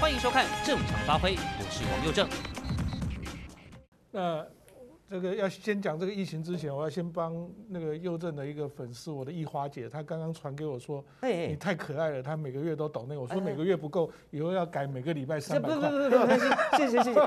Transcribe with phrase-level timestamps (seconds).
[0.00, 2.26] 欢迎收看《正常发挥》，我是王佑正。
[4.10, 4.59] 那。
[5.10, 15.76] 这个要先讲这个疫情之前，我要先帮那个佑正的一个粉丝，我的易花姐，她刚刚传给我说，你太可爱了，她每个月都抖内，我说每个月不够，以后要改每个礼拜三百块。
[15.76, 17.20] 不不不不，谢谢谢谢，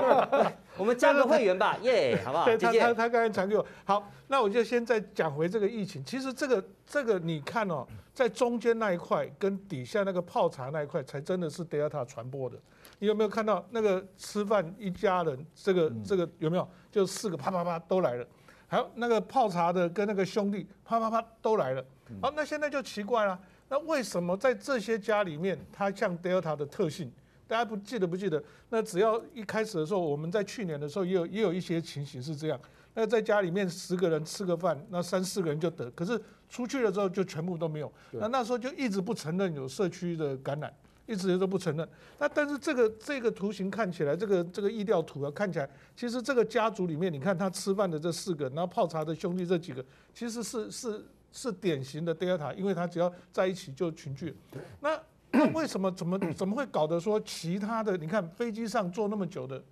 [0.78, 2.46] 我们加个会员吧，耶，好不好？
[2.46, 6.02] 对，他他他刚才传给我，好，那我就先再讲回这个疫情。
[6.02, 12.56] 其实这个这个你看哦，在中间那一块跟底下那个泡茶那一块，才真的是 Delta 传播的。
[12.98, 15.46] 你有没有看到那个吃饭一家人？
[15.54, 16.68] 这个这个有没有？
[16.90, 18.26] 就四个啪啪啪都来了，
[18.68, 21.84] 还有那个泡茶的跟那个兄弟啪啪啪都来了。
[22.22, 27.10] 好，那现在就奇怪了，那为什么在这些家里面，它像 Delta 的特性？
[27.46, 28.42] 大家不记得不记得？
[28.70, 32.58] 那只要一开始的时候，我们在去年的时候也有也有一些情形是这样。
[32.94, 37.92] 那在家里面十个人吃个饭，那三四个人就得，可是出去了之后就全部都没有。
[38.12, 40.72] 那那时候就一直不承认有社区的感染。
[41.06, 41.86] 一直都不承认，
[42.18, 54.34] 那但是这个这个图形看起来，这个这个意调图啊，看起来其实这个家族里面，你看他吃饭的这四个，然后泡茶的兄弟这几个，其实是是是典型的 Delta，因为他只要在一起就群聚。
[54.80, 54.98] 那
[55.30, 57.98] 那为什么怎么怎么会搞得说其他的？
[57.98, 59.62] 你看飞机上坐那么久的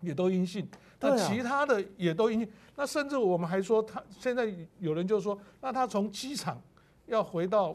[0.00, 6.60] 也都阴性，那其他的也都阴性，那甚至我们还说他现在有人就说，那他从机场
[7.06, 7.72] 要回到。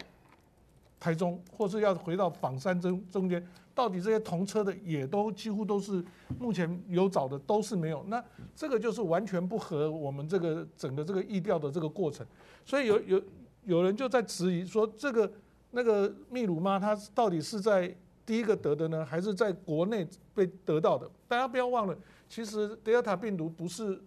[1.01, 6.05] 台中，或是要回到枋山中中间，到底这些同车的也都几乎都是
[6.37, 8.23] 目前有找的都是没有，那
[8.55, 12.23] 这个就是完全不合我们这个整个这个意调的这个过程，
[12.63, 13.21] 所以有有
[13.63, 15.29] 有人就在质疑说，这个
[15.71, 17.91] 那个秘鲁妈她到底是在
[18.23, 21.09] 第一个得的呢，还是在国内被得到的？
[21.27, 21.97] 大家不要忘了，
[22.29, 23.99] 其实德尔塔病毒不是。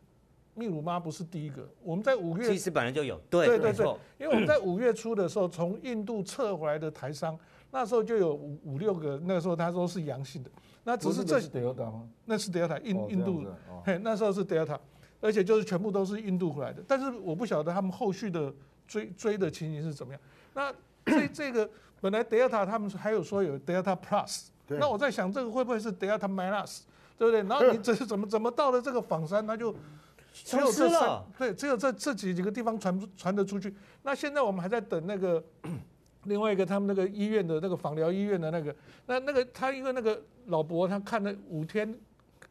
[0.55, 3.86] 秘鲁妈不是第一个，我们在五月其实本来就有，对对对对，
[4.19, 7.36] 因为我们在五月初的时候，从印度撤回来的台商，
[7.72, 10.50] 那时候就有五五六个，那个时候他说是阳性的，
[10.84, 12.08] 那只是这是 Delta 吗？
[12.25, 13.44] 那是 Delta，印印度，
[13.84, 14.78] 嘿，那时候是 Delta，
[15.20, 18.54] 而且就是全部都是印度回来的，但是我不晓得他们后续的
[18.86, 20.22] 追追的情形是怎么样。
[20.54, 20.72] 那
[21.04, 21.69] 这这个
[22.00, 26.82] 本来 Delta 他们还有说有 Delta Plus，那我在想这个会不会是 Delta Minus，
[27.19, 27.42] 对不对？
[27.42, 29.75] 然后你这是怎么怎么到了这个仿山，他就。
[30.34, 33.72] 只有这三对，只有这这几几个地方传传得出去。
[34.03, 35.43] 那现在我们还在等那个
[36.25, 38.75] 另外一个他们那个医院的那个访疗医院的那个，
[39.06, 41.97] 那那个他因为那个老伯他看了五天，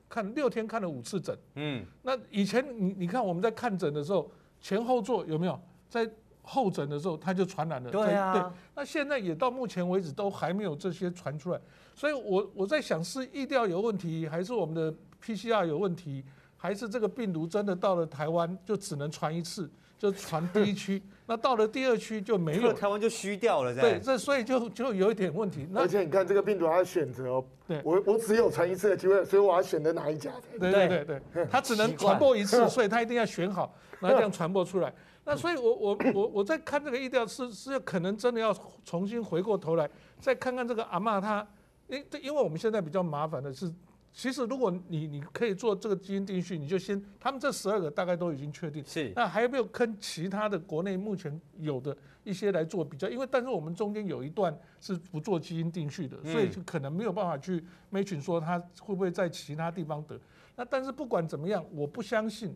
[0.08, 1.38] 看六天看了五次诊。
[1.56, 1.86] 嗯。
[2.04, 6.10] 那以前你你看我们在看诊的时候，前后座有没有在
[6.42, 7.92] 候诊的时候他就传染了？
[7.92, 8.34] 对啊。
[8.34, 8.58] 对。
[8.76, 11.60] 那现在也到目前为止都还没有这些传出来，
[11.94, 16.24] 所以我我在想是疫调有问题，还是我们的 PCR 有问题？
[16.64, 19.70] 还是这个病毒真的到了台湾就只能传一次，
[20.00, 23.76] 就传第一区， 那到了第二区就没有，台湾就虚掉了。
[23.76, 25.68] 对，这所以就就有一点问题。
[25.76, 30.32] 而且你看这个病毒，它选择哦，对，我我只有传一次的机会，所以我要选择哪一家？
[30.58, 34.94] 对对对对， 它只能传播一次， 所以它一定要选好，然后这样传播出来。
[35.26, 39.90] 那所以我我我我在看这个疫调是是可能真的要重新回过头来
[40.22, 41.46] 再看看这个阿嬷她，
[41.88, 43.70] 因因为我们现在比较麻烦的是。
[44.16, 49.12] 其实，如果你你可以做这个基因定序，你就先他们这十二个大概都已经确定，是。
[49.16, 53.10] 那还有没有跟其他的国内目前有的一些来做比较？
[53.10, 60.18] 因为但是我们中间有一段是不做基因定序的，所以就可能没有办法去 match 说他会不会在其他地方得。
[60.56, 62.56] 那但是不管怎么样，我不相信，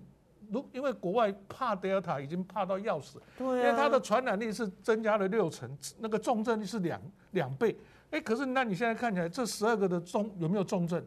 [0.51, 7.01] 如因为国外怕 Delta 已经怕到要死，对，因为它的传染力是增加了六成，那个重症率是两
[7.31, 7.75] 两倍。
[8.12, 11.03] 哎，可是那你现在看起来这十二个的重有没有重症？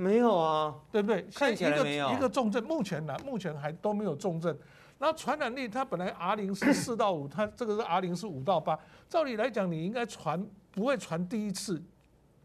[0.00, 1.26] 没有啊，对不对？
[1.34, 2.10] 看起来没有。
[2.12, 4.56] 一个重症，目前呢，目前还都没有重症。
[4.98, 8.78] 然后传染力，它本来 R 零是四到五，它这个是 R 零是五到八。
[9.10, 11.82] 照理来讲，你应该传不会传第一次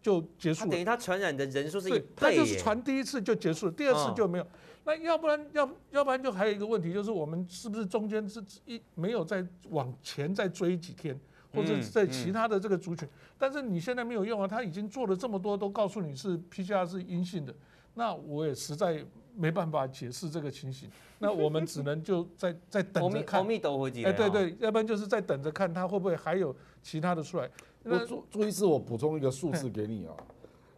[0.02, 0.70] 就结束。
[0.70, 2.06] 等于它传染的人数是一倍。
[2.18, 4.46] 它就是传第一次就结束了，第二次就没有。
[4.84, 11.18] 那要不然要要不然就还有一个问题，就是我们是不是中间是一没有再往前再追几天？
[11.56, 13.08] 或者在其他的这个族群，
[13.38, 17.54] 但是你现在没有用啊，他已经做了这么多，都告诉你是 PCR 是阴性的，
[17.94, 19.04] 那我也实在
[19.36, 23.42] 没办法解释这个情形，那我们只能就在在等着看。
[23.44, 27.50] 哎，对对，要不然就是在等着看他会不会还有其他的出来。
[27.84, 30.14] 我朱朱医师，我补充一个数字给你啊，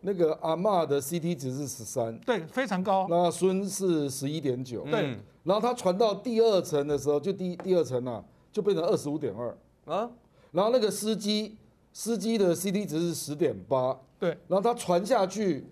[0.02, 3.08] 那个阿嬷的 CT 值是十三，对，非常高。
[3.10, 5.18] 那孙是十一点九，对。
[5.44, 8.22] 然后他传到第二层的时候，就第第二层啊，
[8.52, 10.10] 就变成二十五点二啊。
[10.52, 11.56] 然后那个司机，
[11.94, 14.30] 司机的 CT 值是十点八，对。
[14.48, 15.66] 然后他传下去，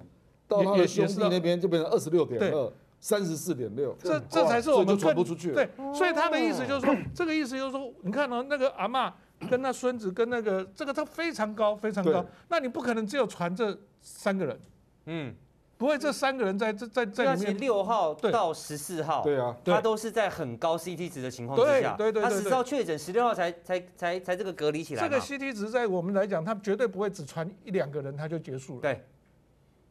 [0.47, 3.95] 到他的兄弟那边就变成二十六点二，三十四点六。
[3.99, 5.53] 这这才是我们传不出去。
[5.53, 9.11] 对，所以他的意思就是说， 这个意思就是说，你看哦，那个阿嬷
[9.49, 14.59] 跟那孙子跟那个这个他非常高非常高，那你不可能只有传这三个人，
[15.05, 15.35] 嗯。
[15.77, 25.03] 不会，这三个人在这在在里面，六号到十四号，对啊，他都是在很高 CT 值的情况之下，对对对，他十四号确诊，十六号才才才才这个隔离起来。
[25.03, 28.81] 这个 CT 值在我们来讲，他绝对不会只传一两个人他就结束了。
[28.83, 29.03] 对，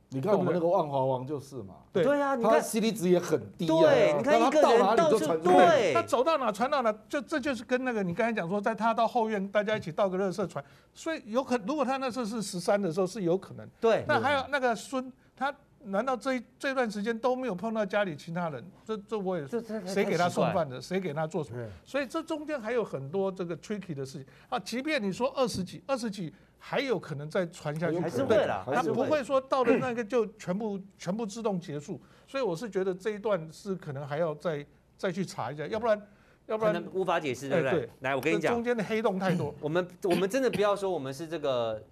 [0.08, 2.02] 你看我们那个万华王就是嘛，对。
[2.02, 10.64] 对啊，你看 CT 值也很低啊，对，你看一个人到处对，他走到哪传到哪，就这就是跟那个你刚才讲说，在他到后院大家一起倒个热色传，
[10.94, 15.54] 所以有可如果他那时候是十三的时候是有可能，对，那还有那个孙他。
[15.86, 18.64] 难道这这段时间都没有碰到家里其他人？
[18.84, 19.46] 这这我也
[19.86, 20.80] 谁给他送饭的？
[20.80, 21.66] 谁给他做什么？
[21.84, 24.58] 所以这中间还有很多这个 tricky 的事情啊。
[24.58, 32.00] 即便你说二十几、二十几，还有可能再传下去，还是会啦，他不会说到了那个就全部 全部自动结束。
[32.26, 34.66] 所以我是觉得这一段是可能还要再
[34.96, 36.00] 再去查一下，要不然
[36.46, 37.88] 要不然无法解释，对不对？
[38.00, 39.54] 来，我跟你讲，中间的黑洞太多。
[39.60, 41.82] 我们我们真的不要说我们是这个，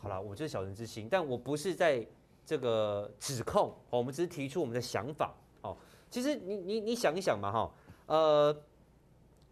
[0.00, 2.06] 好了，我就是小人之心，但我不是在。
[2.44, 5.34] 这个指控，我们只是提出我们的想法。
[5.62, 5.76] 哦，
[6.10, 7.74] 其实你你你想一想嘛，哈，
[8.06, 8.62] 呃，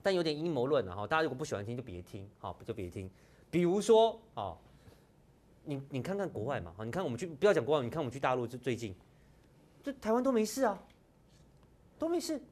[0.02, 1.06] 但有点阴谋论了哈。
[1.06, 3.08] 大家如果不喜欢听，就别听，好，就别听。
[3.50, 4.58] 比如说，哦，
[5.64, 8.94] 你你看看国外嘛，哈，你看我们去不要讲国外，你看我们去大陆，就最近，
[9.82, 10.82] 就台湾都没事啊，
[11.96, 12.42] 都没事，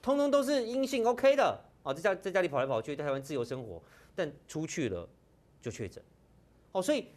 [0.00, 3.82] 通通都是阴性，OK 的，啊，在家在家里跑来跑去，在台湾自由生活，
[4.14, 5.08] 但出去了
[5.60, 6.02] 就确诊，
[6.72, 7.08] 哦，所以。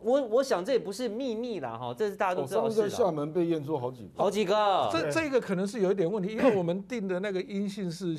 [0.00, 2.74] 我我想这也不是秘密啦，哈，这是大家都知道的。
[2.74, 4.88] 在厦门被验出好几个，好几个。
[4.92, 8.16] 这这个可能是有一点问题，因为我们定的那个阴性是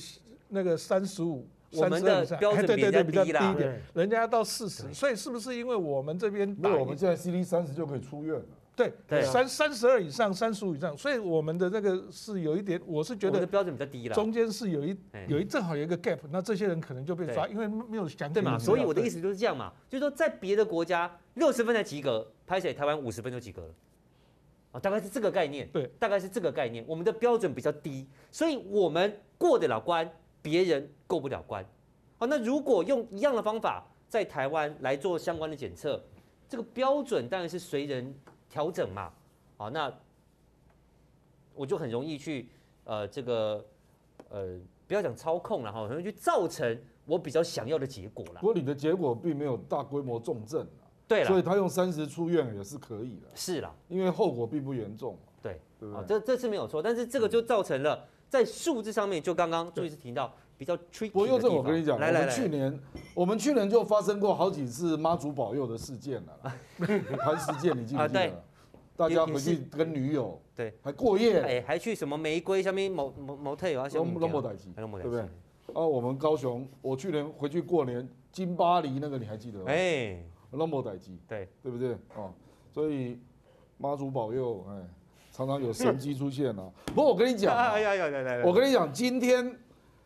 [0.49, 2.81] 那个三十五，我们的标准比
[3.13, 3.55] 较低啦，
[3.93, 6.53] 人家要到四十，所以是不是因为我们这边？
[6.59, 8.45] 那我们现在 CD 三十就可以出院了。
[8.79, 14.97] 对对，三三十二以上，三十五以上，所以我们的那个是有一点，我是觉得标准比较低了，中间是有一
[15.27, 23.73] 有一正好有一个 gap，那这些人可能就被抓，因为没有讲对嘛，所以我的意思就是这样嘛，就是说在别的国家六十分才及格，拍谢台湾五十分就及格了，
[24.71, 30.09] 啊，大概是这个概念，对，大概是这个概念，我们的标准比较低，所以我们过得了关，
[30.41, 31.65] 别人过不了关，
[32.17, 36.01] 好，那如果用一样的方法在台湾来做相关的检测，
[36.47, 38.15] 这个标准当然是随人
[38.49, 39.11] 调整嘛。
[39.57, 39.93] 好，那
[41.53, 42.49] 我就很容易去，
[42.85, 43.65] 呃，这个，
[44.29, 44.57] 呃，
[44.87, 48.39] 不要讲操控了哈，很容易去造成我比较想要的结果了。
[48.39, 53.27] 不过你的结果并没有大规模重症啊，对了，所以他用三十出院也是可以的。
[53.35, 55.17] 是啦，因为后果并不严重。
[55.41, 61.11] 对，对对这这是没有错，但是这个就造成了在数字上面，就刚刚朱医师提到比较 tricky。
[61.11, 62.79] 不过又正我跟你讲，来来来，我们去年
[63.15, 66.53] 我们去年就发生过好几次妈祖保佑的事件了，
[67.17, 68.43] 磐石舰你记不记得？
[68.97, 75.21] 大家回去跟女友对，还过夜，哎，还去什么玫瑰下面某某某特有啊，什么龙博代机，对不对？
[75.21, 79.65] 啊，我们高雄，我去年回去过年，金巴黎那个你还记得吗？
[79.67, 80.21] 哎，
[80.51, 81.93] 龙博代机，对，对不对？
[82.17, 82.33] 哦，
[82.73, 83.17] 所以
[83.77, 84.85] 妈祖保佑，哎，
[85.31, 86.69] 常常有神迹出现啊。
[86.87, 89.57] 不过我跟你讲， 哎呀呀呀，我跟你讲，今天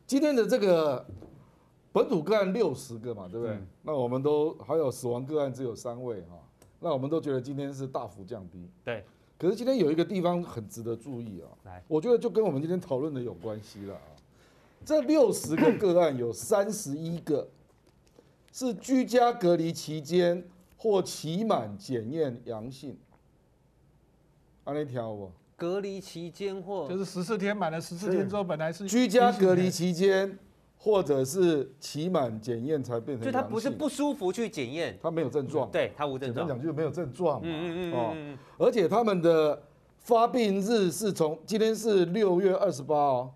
[0.05, 1.05] 今天的这个
[1.91, 3.57] 本土个案六十个嘛，对不对？
[3.83, 6.39] 那我们都还有死亡个案只有三位哈。
[6.79, 9.03] 那我们都觉得今天是大幅降低，对。
[9.37, 14.01] 可是今天有一个地方很值得注意啊，来，我觉得就跟我们今天讨论的有关系了啊。
[14.85, 17.49] 这六十个个案有三十一个
[18.51, 20.45] 是居家隔离期间
[20.77, 22.97] 或期满检验阳性，
[24.65, 25.31] 按那条不？
[25.55, 30.37] 隔离期间或就是十四天满了十四天之后，本来是居家隔离期间。
[30.75, 39.63] 或者是期满检验才变成，就他不是不舒服去检验，他没有症状，对他无症状，讲就是没有症状嘛，嗯嗯嗯，而且他们的
[39.99, 43.31] 发病日是从今天是六月二十八哦，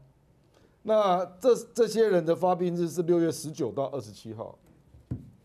[0.83, 4.59] 那这这些人的发病日是六月十九到二十七号，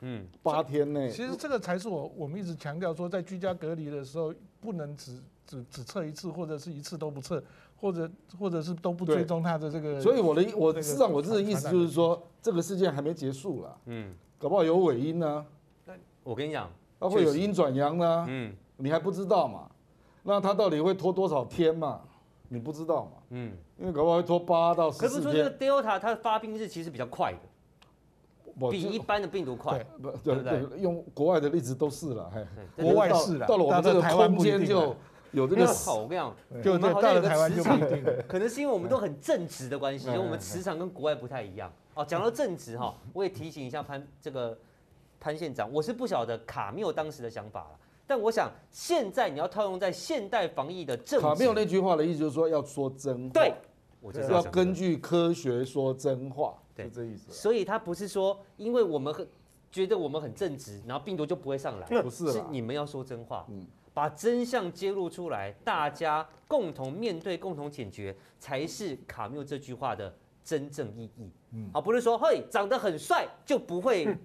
[0.01, 1.09] 嗯，八天内。
[1.09, 7.43] 其实这个才是我我们一直强调说，在居家隔离的时候不能只只只测一次，或者是一次都不测。
[7.83, 8.09] 或者
[8.39, 15.45] 或者是都不追踪他的这个，所以我的我实际上我这个意思就是说，这个事件还没结束了，嗯，搞不好有尾音呢。
[16.23, 16.71] 我跟你讲，
[17.01, 19.69] 它会有阴转阳呢，嗯，你还不知道嘛？
[20.23, 22.03] 那它到底会拖多少天嘛？
[22.51, 23.11] 你不知道嘛？
[23.31, 25.11] 嗯，因为搞不好会拖八到十四天。
[25.11, 32.31] 可是说这个 Delta 它的发病日其实比较快的，比一般的病毒快，不对对，用国外的例子都是了，
[32.77, 34.95] 国外是了，到了我们这个空间就。
[35.33, 37.81] 有这个好，我跟你讲，就我们好像有个磁场，
[38.29, 41.73] 可能是因为我们都很正直的关系， 因为我们磁场跟国外不太一样。
[41.95, 44.57] 哦，讲到正直哈， 我也提醒一下潘这个
[45.21, 51.27] 潘县长，我是不晓得卡缪当时的想法了，但我想现在你要套用在现代防疫的正直。
[51.27, 53.55] 卡缪那句话的意思就是说要说真话，对，
[54.01, 57.31] 我就是要根据科学说真话，是这意思。
[57.31, 59.27] 所以他不是说，因为我们很
[59.71, 61.87] 觉得我们很正直，然后病毒就不会上来。
[62.03, 71.31] 不是，是你们要说真话，嗯，把真相揭露出来，大家共同面对、共同解决，才是卡缪这句话的真正意义。
[71.53, 74.17] 嗯，啊，不是说嘿长得很帅就不会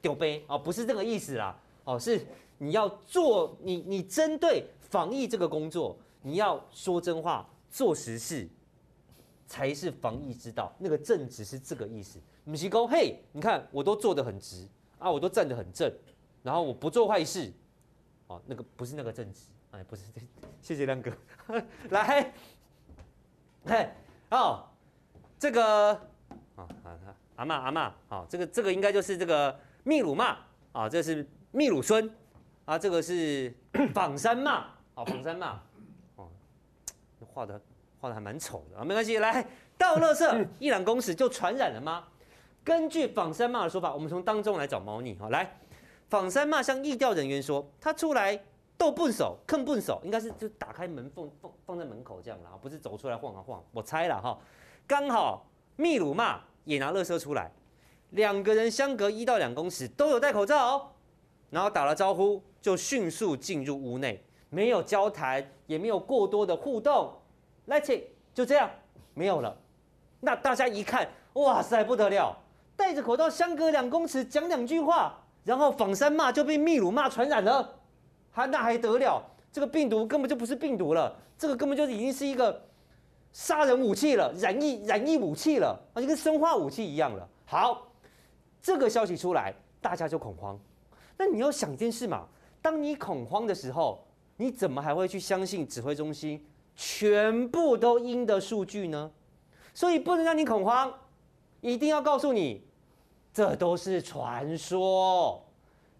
[0.00, 1.58] 丢杯啊，不是这个意思啦。
[1.84, 2.24] 哦，是
[2.58, 8.48] 你要做你你针对防疫这个工作，你要说真话、做实事，
[9.46, 10.72] 才是防疫之道。
[10.78, 12.20] 那个正直是这个意思。
[12.44, 15.92] 不是说嘿，你看我都做得很直啊，我都站得很正，
[16.42, 17.52] 然后我不做坏事。
[18.30, 19.40] 哦，那个不是那个正直，
[19.72, 20.04] 哎，不是。
[20.62, 21.10] 谢谢亮哥，
[21.90, 22.32] 来，
[23.64, 23.90] 嘿，
[24.30, 24.68] 哦，
[25.36, 25.90] 这个，
[26.54, 26.98] 啊啊
[27.34, 30.36] 阿妈阿妈，好，这个这个应该就是这个秘鲁骂
[30.72, 31.28] 啊，这是。
[31.52, 32.08] 秘鲁孙
[32.64, 33.52] 啊，这个是
[33.92, 35.60] 仿山骂，好仿山骂，
[36.14, 36.28] 哦，
[37.26, 37.60] 画的
[38.00, 39.44] 画的还蛮丑的啊，没关系，来
[39.76, 42.06] 倒垃圾一两公尺就传染了吗？
[42.62, 45.58] 根据仿山骂的说法，我们从当中来找猫腻哈，来
[46.10, 48.38] 仿山骂向疫调人员说，他出来
[48.76, 54.36] 逗笨手，坑笨手，应该是就打开门缝放放在门口这样啦，不是走出来晃啊晃，我猜了哈，
[54.88, 57.52] 刚好秘鲁骂也拿垃圾出来，
[58.10, 60.88] 两个人相隔一到两公尺，都有戴口罩哦。
[61.50, 67.12] 然后打了招呼，就迅速进入屋内，没有交谈，也没有过多的互动。
[67.66, 68.68] 来，请就这样
[69.14, 69.56] 没有了。
[70.20, 72.36] 那大家一看，哇塞，不得了！
[72.76, 77.80] 戴着口罩，相隔两公尺，讲两句话，然后仿山骂就被秘鲁骂传染了，
[78.30, 79.22] 还那还得了？
[79.52, 82.62] 这个病毒根本就不是病毒了，这个根本就已经是一个
[83.32, 87.28] 杀人武器了，染疫染疫武器了，啊，就跟生化武器一样了。
[87.46, 87.88] 好，
[88.62, 90.58] 这个消息出来，大家就恐慌。
[91.16, 92.26] 那你要想一件事嘛，
[92.62, 94.06] 当你恐慌的时候，
[94.36, 99.10] 你怎么还会去相信指挥中心全部都阴的数据呢？
[99.74, 100.92] 所以不能让你恐慌，
[101.60, 102.64] 一定要告诉你，
[103.40, 105.42] 这都是传说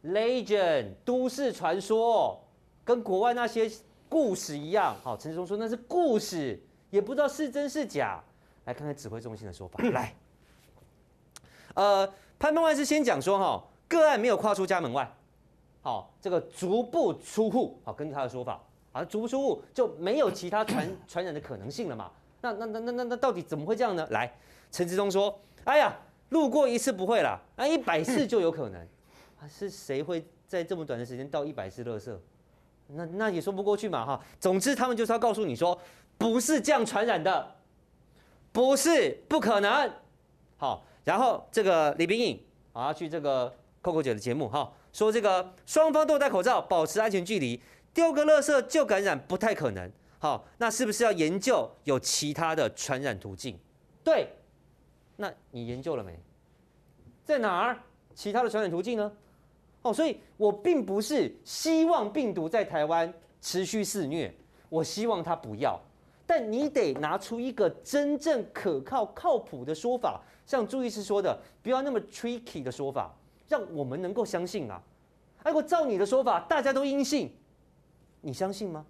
[0.04, 2.38] ，legend 都市传说，
[2.85, 3.70] 跟国外那些
[4.11, 4.94] 故事一样。
[5.02, 8.23] 好，陈志忠说那是故事，也不知道是真是假。
[8.66, 10.14] 来看看指挥中心的说法， 来，
[11.73, 13.64] 呃，潘孟安是先讲说哈。
[13.88, 15.11] 个案没有跨出家门外，
[15.80, 22.11] 好，这个足不出户，好，根据他的说法，啊，足不出户就没有其他传 传染的可能性了嘛？
[22.42, 24.06] 那那那那那那到底怎么会这样呢？
[24.11, 24.30] 来，
[24.70, 25.97] 陈志忠说，哎呀，
[26.30, 28.80] 路过一次不会啦，啊，一百次就有可能，
[29.38, 32.12] 啊，是谁会在这么短的时间到一百次垃圾？
[32.88, 35.78] 那那也说不过去嘛，哈，总之他们就是要告诉你说，
[36.18, 37.56] 不是这样传染的，
[38.50, 39.92] 不是，不可能，
[40.56, 43.54] 好，然后这个李秉颖啊，去这个。
[43.82, 47.58] Coco 姐的节目哈，说这个双方都戴口罩，保持安全距离，
[47.94, 49.90] 丢个垃圾就感染不太可能。
[50.18, 53.58] 好，那是不是要研究有其他的传染途径？
[54.04, 54.28] 对，
[55.20, 56.18] 那你研究了没？
[57.26, 57.78] 在哪儿？
[58.14, 59.12] 其他的传染途径呢？
[59.82, 63.12] 哦，所以我并不是希望病毒在台湾
[63.42, 64.34] 持续肆虐，
[64.70, 65.78] 我希望它不要，
[66.26, 73.14] 但你得拿出一个真正可靠、靠谱的说法，像朱医师说的，不要那么 tricky 的说法。
[73.46, 74.80] 让我们能够相信啊！
[75.44, 77.32] 如果照你的说法，大家都阴性，
[78.20, 78.86] 你相信吗？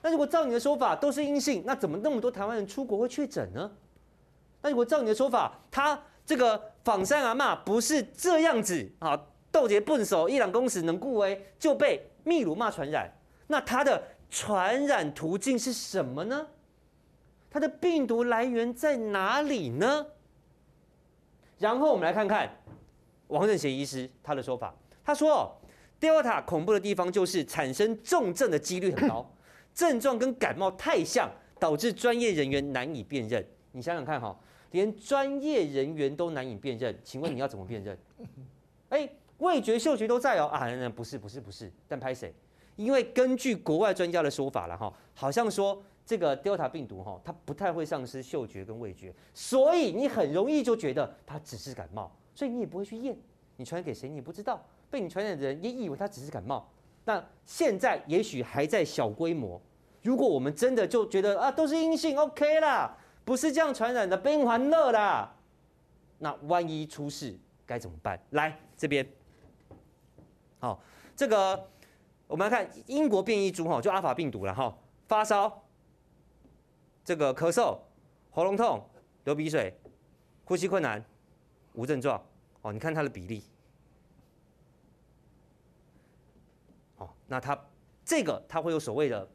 [0.00, 3.70] 那如果照你的说法都是阴性，那怎么那么多台湾人出国会确诊呢？
[4.64, 13.12] 那如果照你的说法，他这个仿山阿嬷不是这样子啊，斗节笨手一两公尺能顾威就被秘鲁骂传染，
[13.48, 16.46] 那他的传染途径是什么呢？
[17.50, 20.06] 他的病毒来源在哪里呢？
[21.58, 22.50] 然后我们来看看。
[23.28, 25.54] 王振贤医师他的说法，他说
[26.00, 29.28] ，Delta 恐怖的地方就是产生重症的几率很高，
[29.74, 33.44] 症状跟感冒太像，导致专业人员难以辨认。
[33.72, 34.38] 你想想看哈，
[34.74, 37.96] 连专业人员都难以辨认，请问你要怎么辨认？
[38.90, 40.66] 哎，味觉、嗅觉都在哦啊，
[40.96, 42.34] 不是不是不是，但拍谁？
[42.74, 52.10] 因为根据国外专家的说法了哈，好像说这个 Delta 病毒哈，它不太会丧失嗅觉跟味觉，所以你很容易就觉得它只是感冒。
[52.34, 53.16] 所以你也不会去验，
[53.54, 56.68] 你传染给谁你也不知道，被你传染的人也以为他只是感冒。
[57.04, 59.62] 那现在也许还在小规模，
[60.02, 65.34] 如果我们真的就觉得啊都是阴性，OK 啦，不是这样传染的，冰环乐啦，
[66.18, 68.20] 那万一出事该怎么办？
[68.30, 69.06] 来这边，
[70.60, 70.80] 好，
[71.16, 71.68] 这个
[72.26, 74.76] 我们来看英国变异株哈，就阿法病毒了哈，
[75.08, 75.64] 发烧，
[77.04, 77.78] 这个咳嗽、
[78.30, 78.86] 喉咙痛、
[79.24, 79.74] 流鼻水、
[80.44, 81.04] 呼吸困难。
[81.76, 82.24] 无症状
[82.62, 83.42] 哦，你看它的比例，
[86.98, 87.58] 哦，那它
[88.04, 89.28] 这个它会有所谓的，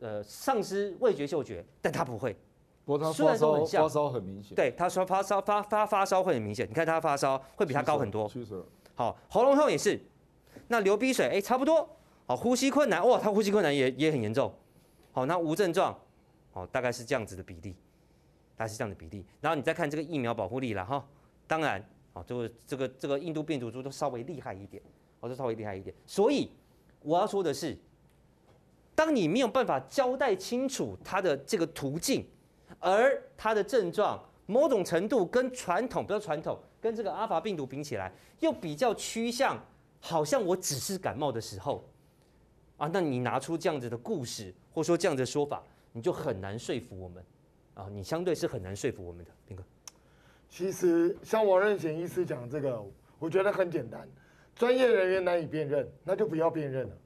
[0.00, 2.36] 呃，丧失味觉嗅觉，但他不会，
[2.84, 8.30] 不过他虽然说很像发烧很明显，对，他说发烧发发发烧会很明显，你看他发烧会比他高很多。
[8.94, 10.00] 好，喉咙痛也是，
[10.68, 11.88] 那流鼻水，哎，差不多。
[12.26, 14.52] 好，呼吸困难，哇，他呼吸困难也也很严重。
[15.12, 15.96] 好，那无症状，
[16.52, 17.74] 好，大概是这样子的比例，
[18.56, 19.24] 大概是这样的比例。
[19.40, 21.06] 然后你再看这个疫苗保护力了哈，
[21.46, 24.82] 当然，好，这个这个这个印度病毒株都稍微厉害一点，
[25.20, 25.94] 哦，都稍微厉害一点。
[26.04, 26.50] 所以
[27.00, 27.78] 我要说的是，
[28.96, 32.26] 当你没有办法交代清楚它的这个途径。
[32.78, 39.58] 而它的症状某种程度跟传统，比较传统，跟这个阿法病毒比起来，又比较趋向，
[39.98, 41.88] 好像我只是感冒的时候，
[42.76, 45.62] 啊，那你拿出这样子的故事，或说这样子的说法，
[45.92, 47.24] 你就很难说服我们，
[47.74, 49.62] 啊，你相对是很难说服我们的，斌哥。
[50.48, 52.84] 其实像王任贤医师讲这个，
[53.18, 54.06] 我觉得很简单，
[54.54, 56.96] 专业人员难以辨认，那就不要辨认了，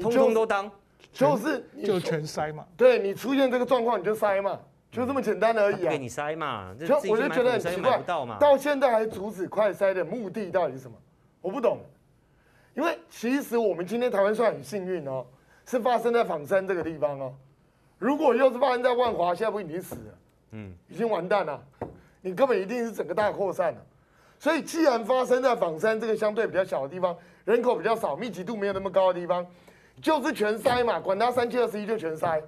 [0.00, 0.70] 通通都当。
[1.12, 4.58] 就是就全塞嘛，对你出现这个状况你就塞嘛，
[4.90, 5.90] 就这么简单而已啊。
[5.90, 8.02] 给你塞嘛，就我就觉得很奇怪，
[8.38, 10.96] 到现在还阻止快塞的目的到底是什么？
[11.40, 11.78] 我不懂。
[12.74, 15.24] 因为其实我们今天台湾算很幸运哦，
[15.64, 17.34] 是发生在仿山这个地方哦。
[17.98, 20.18] 如果又是发生在万华，现在不已经死了？
[20.50, 21.58] 嗯，已经完蛋了。
[22.20, 23.80] 你根本一定是整个大扩散了。
[24.38, 29.46] 所以既然发生在仿山这个相对比较小的地方，人口比较少，密集度没有那么高的地方。
[30.02, 32.42] 就是全筛嘛，管他三七二十一就全筛，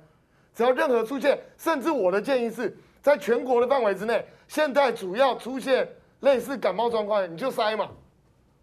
[0.54, 5.88] 只要任何出现，甚至我的建议是在全国的范围之内，现在主要出现
[6.20, 7.88] 类似感冒状况，你就筛嘛，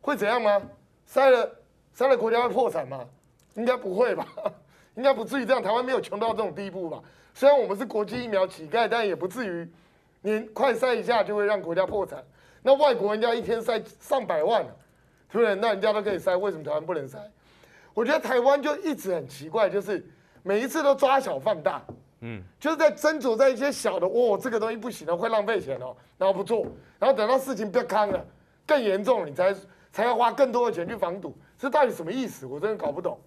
[0.01, 0.61] 会怎样吗？
[1.09, 1.49] 筛了，
[1.95, 3.03] 筛了国家会破产吗？
[3.55, 4.27] 应该不会吧，
[4.95, 5.63] 应该不至于这样。
[5.63, 7.01] 台湾没有穷到这种地步吧？
[7.33, 9.67] 虽然我们是国际疫苗乞丐，但也不至于
[10.21, 12.23] 你快筛一下就会让国家破产。
[12.61, 14.63] 那外国人家一天筛上百万，
[15.31, 15.55] 对不对？
[15.55, 17.17] 那人家都可以筛，为什么台湾不能筛？
[17.95, 20.05] 我觉得台湾就一直很奇怪，就是
[20.43, 21.81] 每一次都抓小放大，
[22.19, 26.67] 嗯，就是在斟酌在一些小的，哦，这个东西不行了，会浪费钱哦，然后不做，
[26.99, 28.23] 然后等到事情变康了，
[28.67, 29.55] 更严重了，你才
[29.93, 32.45] 才要花更多的钱去防堵，这到底什么意思？
[32.45, 33.17] 我真的搞不懂。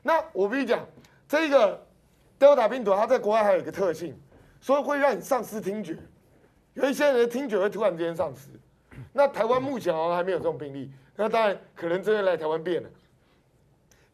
[0.00, 0.86] 那我跟你讲，
[1.26, 1.84] 这个
[2.38, 4.16] Delta 病毒它在国外还有一个特性，
[4.60, 5.98] 所以会让你丧失听觉，
[6.74, 8.48] 有一些人的听觉会突然之间丧失。
[9.12, 12.88] 那台湾目前好像还没有这种病例，那当然可能真的来台湾变了。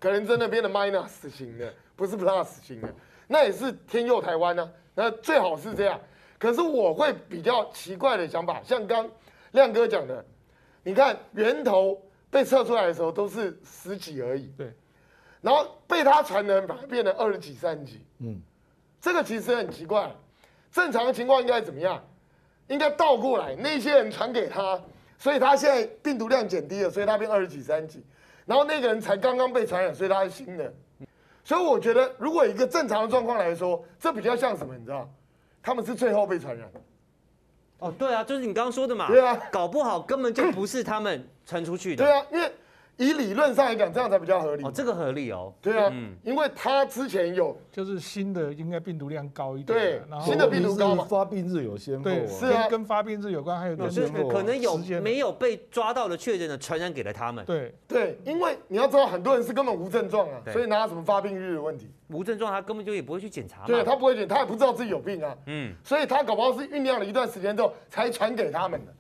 [0.01, 2.89] 可能真的变得 minus 型的，不是 plus 型的，
[3.29, 4.73] 那也是天佑台湾呢、啊。
[4.95, 6.01] 那最好是这样。
[6.39, 9.09] 可是我会比较奇怪的想法，像刚
[9.53, 10.25] 亮哥讲的，
[10.83, 14.73] 你看源头被测出来的时候都是十几而已，对。
[15.43, 18.41] 然后被他传的人反而变成二十几、三十几，嗯，
[19.01, 20.11] 这个其实很奇怪。
[20.73, 22.03] 正常的情况应该怎么样？
[22.69, 24.81] 应该倒过来，那些人传给他，
[25.19, 28.05] 所以他现在病毒量减低了，所以他变二十几、三十几。
[28.47, 30.73] 然后那个人才刚刚被传染，所以他是新的，
[31.45, 34.75] 所以我觉得，如果一个正常的状况来说，这比较像什么？
[34.77, 35.09] 你知道，
[35.63, 36.71] 他们是最后被传染。
[37.79, 39.07] 哦，对啊，就是你刚刚说的嘛。
[39.09, 42.05] 对啊，搞不好根本就不是他们传出去的。
[42.05, 42.53] 对啊，因为。
[42.97, 44.65] 以理论上来讲，这样才比较合理。
[44.65, 45.53] 哦，这个合理哦。
[45.61, 49.79] 对啊，嗯，因为他之前有，就是新的应该病毒量高一点。
[49.79, 52.05] 对，新的病毒高嘛，发病日有先后。
[52.05, 57.45] 对，是啊，跟发病日有关，还有就是可能有没有被抓到的确诊的传染给了他们。
[57.45, 61.91] 对对，因为你要知道，很多人是根本无症状啊，所以哪有什么发病日的问题？
[62.09, 63.65] 无症状，他根本就也不会去检查。
[63.67, 65.35] 对，他不会检，他也不知道自己有病啊。
[65.47, 68.93] 嗯，所以他搞不好是酝酿了一段时间之后才传给他们的。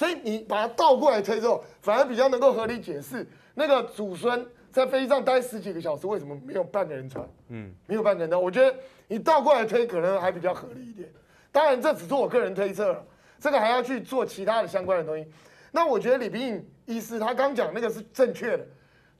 [0.00, 3.26] 所以你把它倒过来推之后，反而比较能够合理解释。
[3.52, 7.28] 那个祖孙在飞机上待十几个小时，为什么没有半个人传？
[7.48, 8.40] 嗯，没有半个人的。
[8.40, 8.74] 我觉得
[9.08, 11.06] 你倒过来推，可能还比较合理一点。
[11.52, 13.06] 当然，这只是我个人推测了，
[13.38, 15.30] 这个还要去做其他的相关的东西。
[15.70, 18.66] 那我觉得李炳颖医师他刚讲那个是正确的，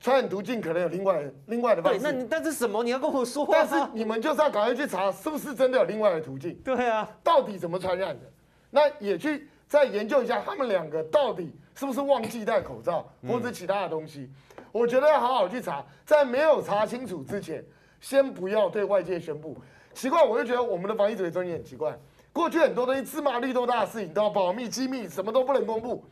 [0.00, 1.98] 传染途径可能有另外 另外的方式。
[1.98, 2.82] 对，那你但是什么？
[2.82, 3.46] 你要跟我说。
[3.52, 6.54] 但是你们就是要赶快去查，是不是真的有另外的途径？
[6.64, 8.22] 对啊，到底怎么传染的？
[8.70, 14.28] 那也去再研究一下，他们两个到底是不是忘记戴口罩，或者其他的东西。
[14.72, 17.64] 我觉得要好好去查，在没有查清楚之前，
[18.00, 19.56] 先不要对外界宣布。
[19.94, 21.96] 奇怪，我就觉得我们的防疫指挥中心很奇怪。
[22.32, 26.04] 过去很多东西芝麻绿豆大的事情都要保密机密，什么都不能公布。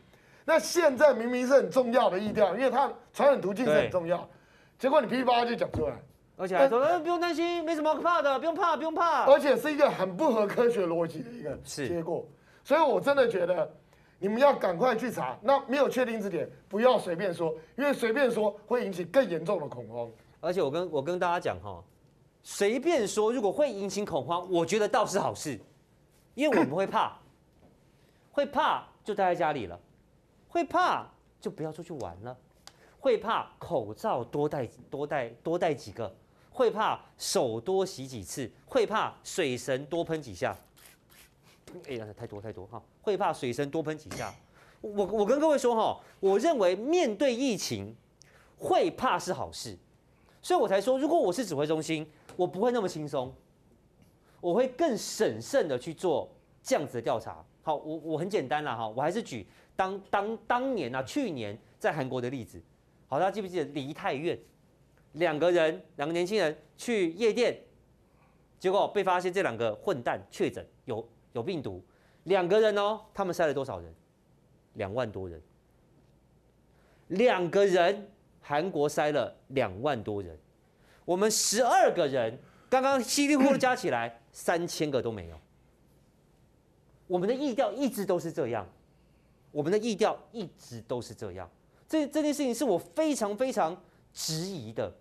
[0.44, 4.28] 那现在明明是很重要的意调，因为它传染途径是很重要，
[4.78, 5.94] 结果你噼里啪啦就讲出来，
[6.36, 9.24] 而且还说，呃，不用担心，没什么可怕的，不用怕，不用怕。
[9.24, 12.24] 而且是一个很不合科学逻辑的一个结果，
[12.68, 13.74] 所以我真的觉得。
[14.20, 20.10] 你们要赶快去查，那没有确定之点，不要随便说，因为随便说会引起更严重的恐慌。
[20.40, 21.80] 而且我跟我跟大家讲哈，
[22.42, 25.56] 随便说如果会引起恐慌，我觉得倒是好事，
[26.34, 27.16] 因为我们会怕，
[28.32, 29.78] 会怕就待在家里了，
[30.48, 31.06] 会怕
[31.40, 32.36] 就不要出去玩了，
[32.98, 36.12] 会怕口罩多戴多戴多戴几个，
[36.50, 40.56] 会怕手多洗几次，会怕水神多喷几下。
[41.88, 44.34] 哎呀，太多太多哈，会怕水深多喷几下。
[44.80, 47.94] 我我跟各位说哈，我认为面对疫情，
[48.56, 49.76] 会怕是好事，
[50.40, 53.34] 所以我才说，如果我是指挥中心，我不会那么轻松，
[54.40, 56.30] 我会更审慎的去做
[56.62, 57.44] 这样子的调查。
[57.62, 62.62] 好，我我很简单了哈，我还是举当当当年啊，去年在韩国的例子。
[63.08, 64.38] 好，大家记不记得梨泰院
[65.14, 67.58] 两个人，两个年轻人去夜店，
[68.60, 71.82] 结果被发现这两个混蛋确诊有有病毒，
[72.24, 73.94] 两个人哦，他们筛了多少人？
[74.74, 75.42] 两万多人，
[77.08, 78.08] 两个人，
[78.40, 80.38] 韩国筛了两万多人，
[81.04, 82.38] 我们十二个人，
[82.70, 85.40] 刚刚稀里糊涂加起来三千个都没有。
[87.08, 88.66] 我们的意调一直都是这样，
[89.50, 91.50] 我们的意调一直都是这样。
[91.88, 93.76] 这这件事情是我非常非常
[94.12, 94.92] 质疑的。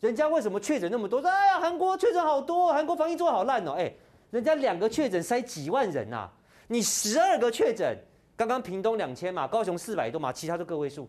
[0.00, 1.20] 人家为什么确诊那么多？
[1.20, 3.72] 说哎呀，韩国确诊好多，韩国防疫做得好烂哦。
[3.72, 3.94] 哎，
[4.32, 6.28] 人家两个确诊塞几万人呐，
[6.66, 7.96] 你十二个确诊。
[8.34, 11.08] 刚刚屏东两千嘛，高雄四百多嘛，其他都个位数，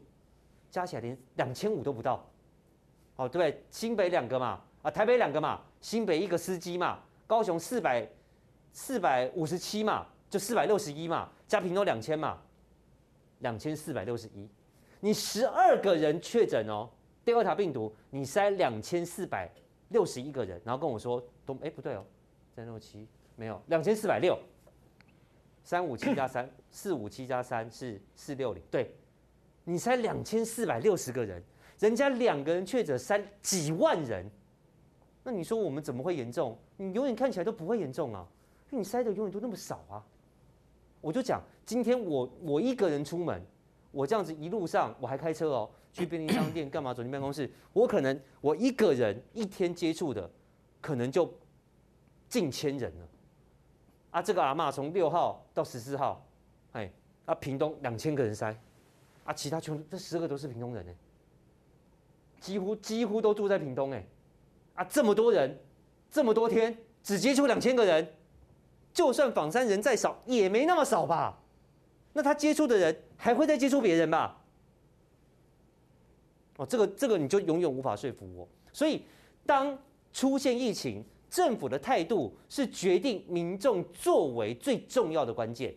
[0.70, 2.30] 加起来连两千五都不到。
[3.16, 8.08] 哦，对，新北两个嘛，啊，台北两个嘛，新北一个司机嘛，高雄四百
[8.74, 12.38] 四百五十七嘛，就四百六十一嘛，加屏东两千嘛，
[13.40, 14.48] 两千四百六十一。
[15.00, 16.90] 你十二个人确诊哦
[17.26, 19.50] ，Delta 病毒，你塞两千四百
[19.90, 22.06] 六十一个人，然后跟我说都哎不对哦，
[22.56, 24.38] 三六七没有两千四百六。
[25.63, 28.62] 三五七加三， 四五七加三是四六零。
[28.70, 28.94] 对，
[29.63, 31.42] 你才两千四百六十个人，
[31.80, 34.30] 人家两个人确诊三几万人，
[35.24, 36.58] 那你说我们怎么会严重？
[36.78, 38.28] 你永远看起来都不会严重啊，
[38.70, 40.04] 因为你塞的永远都那么少啊。
[41.00, 43.42] 我就讲，今天我我一个人出门，
[43.92, 46.94] 我这样子一路上我还开车哦，去便利商店干嘛？
[46.94, 50.30] 走进办公室，我可能我一个人一天接触的，
[50.82, 51.34] 可能就
[52.34, 53.08] 近千人了。
[54.10, 56.26] 啊，这个阿嬷从六号到十四号，
[56.72, 56.91] 哎，
[57.26, 58.56] 啊，屏东两千个人筛，
[59.24, 60.91] 啊，其他全这十个都是屏东人呢，
[62.39, 64.04] 几乎几乎都住在屏东哎，
[64.74, 65.56] 啊，这么多人，
[66.10, 68.12] 这么多天只接触两千个人，
[68.91, 71.38] 就算访山人再少也没那么少吧？
[72.13, 74.41] 那他接触的人还会再接触别人吧？
[76.58, 78.48] 哦，这个这个你就永远无法说服我。
[78.72, 79.04] 所以
[79.46, 79.78] 当
[80.12, 85.74] 出现疫情，政府的态度是决定民众作为最重要的关键。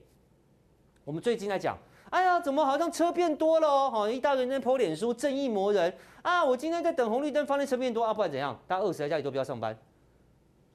[1.03, 1.79] 我们最近在讲，
[2.11, 3.91] 哎呀，怎么好像车变多了哦？
[3.91, 6.45] 好，一大堆人在泼脸书，正义魔人啊！
[6.45, 8.55] 我今天在等红绿灯，发现车变多啊，不然怎样？
[8.67, 9.75] 大家饿死在家里都不要上班。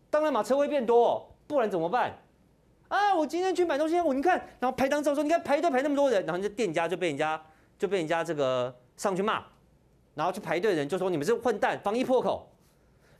[0.09, 2.17] 当然嘛，车会变多，不然怎么办？
[2.87, 7.39] 啊，我今天去买东西，我你看，然后拍张照说，你看排队排那么多人，然后这店家就被人家
[7.77, 9.43] 就被人家这个上去骂，
[10.15, 12.47] 然后去排队的人就说你们是混蛋，防疫破口。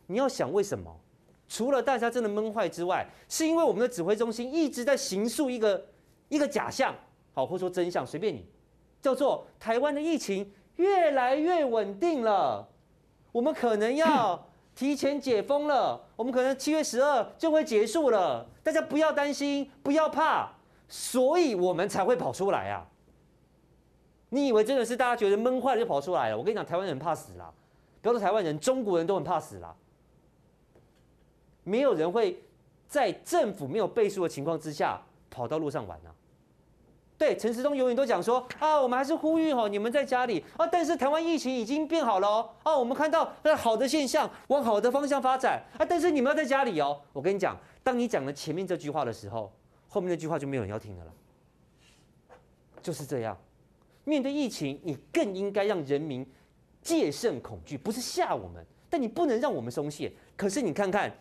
[0.08, 1.00] 你要想为什么？
[1.52, 5.86] 除了大家真的闷坏之外，是因为我们的指挥中心一直在形塑一个
[6.30, 6.96] 一个假象，
[7.34, 8.46] 好，或者说真相，随便你，
[9.02, 12.70] 叫做台湾的疫情越来越稳定了，
[13.34, 20.54] 我们可能要提前解封了，我们可能七月十二就会结束了，大家不要担心，不要怕，
[20.88, 22.88] 所以我们才会跑出来啊！
[24.30, 26.38] 你以为真的是大家觉得闷坏了就跑出来了？
[26.38, 27.52] 我跟你讲，台湾人怕死啦，
[28.02, 29.76] 不要说台湾人，中国人都很怕死啦。
[31.64, 32.42] 没有人会
[32.88, 36.12] 在政府没有背书的情况之下跑到路上玩啊！
[37.18, 40.66] 对，陈时中永远都讲说啊，我们还是呼吁哈，你们在家里啊。
[40.66, 45.86] 但是台湾疫情已经变好了哦，啊，我们看到那好的现象往好的方向发展啊。
[45.88, 47.00] 但是你们要在家里哦。
[47.14, 49.54] 我跟你讲，当你讲了前面这句话的时候，
[49.88, 51.14] 后面那句话就没有人要听的了。
[52.82, 53.38] 就是这样，
[54.04, 56.28] 面对疫情，你更应该让人民
[56.82, 60.12] 戒慎恐惧，不是吓我们，但你不能让我们松懈。
[60.36, 61.16] 可是你看看。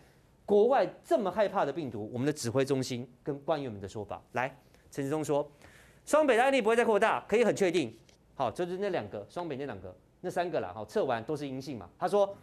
[0.51, 4.53] 国外这么害怕的病毒，我们的指挥中心跟官员们的说法，来，
[4.91, 5.49] 陈时中说，
[6.05, 7.97] 双北的案例不会再扩大，可以很确定。
[8.35, 11.89] 好，就是那两个，双北那两个，那三个啦，好，测完都是阴性嘛。
[11.97, 12.35] 他说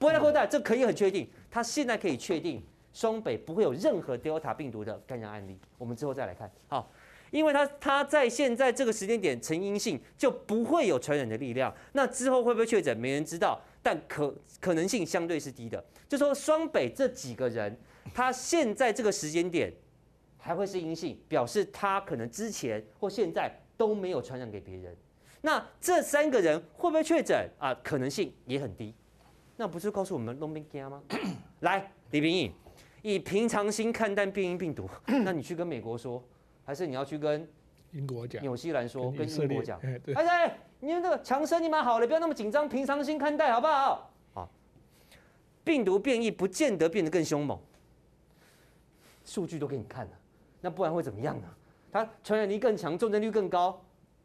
[0.00, 1.30] 不会再扩大，这可以很确定。
[1.48, 2.60] 他现在可以确定，
[2.92, 5.56] 双北不会有任何 Delta 病毒的感染案例。
[5.78, 6.90] 我们之后再来看，好，
[7.30, 11.72] 因为他他在现在这个时间点呈阴性，就不会有传染的力量。
[11.92, 13.60] 那之后会不会确诊，没人知道。
[13.84, 17.76] 但可可能性相对是低的，就说双北这几个人，
[18.14, 19.70] 他现在这个时间点
[20.38, 24.96] 还会是阴性，表示他可能之前或现在都没有传染给别人。
[25.42, 27.74] 那这三个人会不会确诊啊？
[27.84, 28.94] 可能性也很低。
[29.56, 31.02] 那不是告诉我们都没惊吗？
[31.60, 32.50] 来，李秉义，
[33.02, 36.24] 以平常心看待变异病毒，那你去跟美国说，
[36.64, 37.46] 还是你要去跟
[37.92, 39.78] 英国讲、纽西兰说、跟英国讲？
[39.80, 40.58] 哎哎。
[40.84, 44.10] 你们这个强生，你蛮好的，不要那么紧张，平常心看待，好不好？
[44.34, 44.50] 好，
[45.64, 47.58] 病毒变异不见得变得更凶猛，
[49.24, 50.12] 数据都给你看了。
[50.60, 51.48] 那不然会怎么样呢？
[51.90, 53.82] 它传染力更强，重症率更高，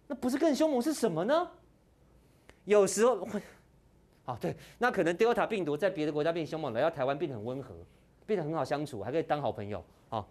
[0.08, 1.50] 那不是更凶猛是什么呢？
[2.65, 3.41] 有时候会，
[4.26, 7.74] 啊对，那可能 Delta 病毒在别的国家变凶猛了，要台湾变得很温和，
[8.26, 10.26] 变得很好相处，还可以当好朋友啊。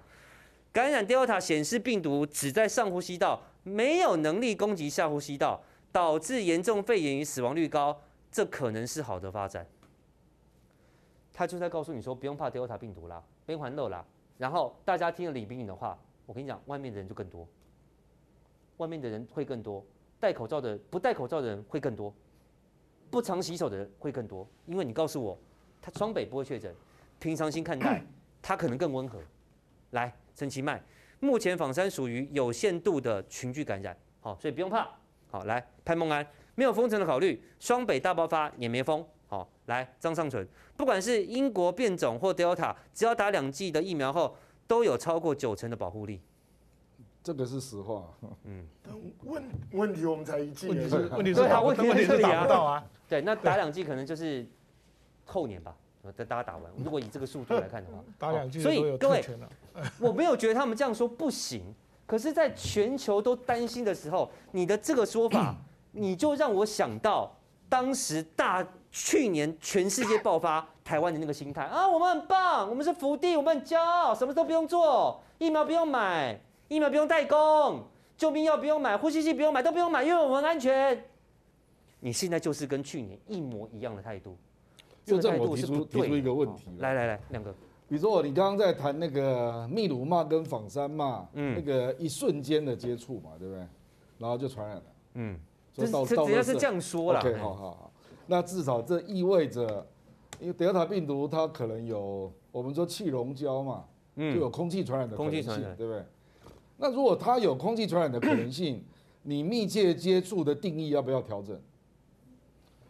[0.73, 9.67] 感染 Delta 显示病毒只在上呼吸道，没有能力攻击下呼吸道，导致严重肺炎与死亡率高，这可能是好的发展。
[11.33, 14.05] 他就在告诉你说，不用怕 Delta 病毒啦，别环漏啦。
[14.37, 17.49] 然后大家听了李秉颖的话，我跟你讲，外面的人就更多，
[18.79, 19.85] 外面的人会更多，
[20.19, 22.13] 戴口罩的不戴口罩的人会更多，
[23.11, 25.39] 不常洗手的人会更多，因为你告诉我，
[25.81, 26.75] 他双北不会确诊，
[27.19, 28.05] 平常心看待，
[28.43, 29.21] 他可能更温和。
[29.91, 30.13] 来。
[30.35, 30.81] 陈其迈，
[31.19, 34.89] 目前仿山属于有限度的群聚感染，好，所以不用怕。
[35.31, 39.05] 好，来潘孟安，没有封城的考虑，双北大爆发也没封。
[39.27, 44.35] 好，来张尚存，不管是英国变种或 Delta，只要打两剂的疫苗后，
[44.67, 46.21] 都有超过九成的保护力。
[47.23, 48.15] 这个是实话。
[48.45, 48.67] 嗯，
[49.25, 52.83] 问问题我们才一剂，问题是问题是对啊，问题是打不到啊。
[53.07, 54.47] 对，那打两剂可能就是
[55.27, 55.77] 后年吧。
[56.17, 59.23] 等大家打完，如果以这个速度来看的话， 打两剂，所以各位，
[60.01, 61.75] 我没有觉得他们这样说不行。
[62.09, 65.55] 可是，在全球都担心的时候，你的这个说法，
[65.93, 67.31] 你就让我想到
[67.69, 77.85] 当时大去年全世界爆发台湾的那个心态啊，我们很棒，我们是福地，我们很骄傲，什么都不用做，疫苗不用买，疫苗不用代工，
[78.17, 81.05] 救命药不用买，呼吸器不用买，都不用买，因为我们安全。
[82.01, 84.35] 你现在就是跟去年一模一样的态度。
[85.05, 87.55] 就这我提出提出一个问题，来来来，两个，
[87.89, 93.65] 比如说我你刚刚在谈那个秘鲁嘛跟仿山嘛，嗯，那个一瞬间的接触嘛，对不对？
[94.19, 94.83] 然后就传染了，
[95.15, 95.39] 嗯，
[95.73, 97.93] 这到这只要是这样说了，OK，好好好，
[98.27, 99.87] 那至少这意味着，
[100.39, 103.85] 因为德尔塔病毒它可能有我们说气溶胶嘛，
[104.17, 106.05] 嗯，就有空气传染的可能性，对不对？
[106.77, 108.85] 那如果它有空气传染的可能性，
[109.23, 111.59] 你密切接触的定义要不要调整？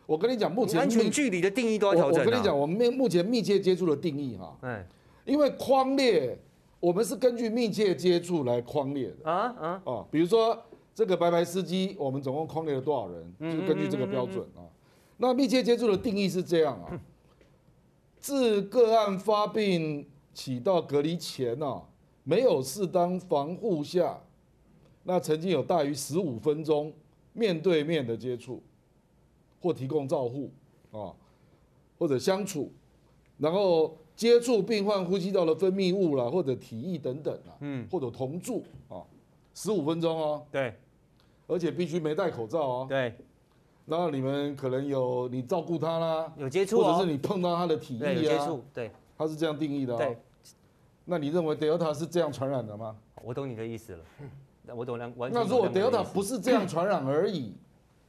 [0.08, 2.24] 我跟你讲，目前安全距离的定义都要调整。
[2.24, 4.58] 我跟你讲，我们目前密切接触的定义哈，
[5.26, 6.38] 因为框列，
[6.80, 10.58] 我们是根据密切接触来框列的啊啊哦，比如说
[10.94, 14.64] 这个白白司机，我们总共框列了多少人，就是根据这个标准啊。
[15.18, 16.98] 那密切接触的定义是这样啊，
[18.18, 21.82] 自个案发病起到隔离前啊，
[22.24, 24.18] 没有适当防护下，
[25.02, 26.90] 那曾经有大于十五分钟
[27.34, 28.62] 面对面的接触。
[29.60, 30.50] 或提供照护
[30.92, 31.12] 啊，
[31.98, 32.72] 或者相处，
[33.38, 39.02] 然后接触病患呼吸道的分泌物啦，或者体液等等啊，嗯，或者同住啊，
[39.54, 40.74] 十五分钟哦，对，
[41.46, 43.14] 而且必须没戴口罩哦，对，
[43.86, 50.18] 然后你们可能有你照顾他啦，有接触，或者是你碰到他的体液啊，有接触，对，他是这样定义的哦，对，
[51.04, 52.96] 那你认为 Delta 是这样传染的吗？
[53.22, 54.04] 我懂你的意思了，
[54.76, 57.54] 我懂两，那如果 Delta 不是这样传染而已？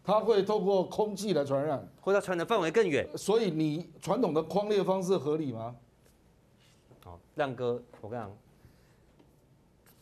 [0.10, 3.08] 它会透过空气来传染，或者传的范围更远。
[3.16, 5.76] 所以你传统的框列方式合理吗？
[7.04, 8.32] 好，亮哥，我跟你讲，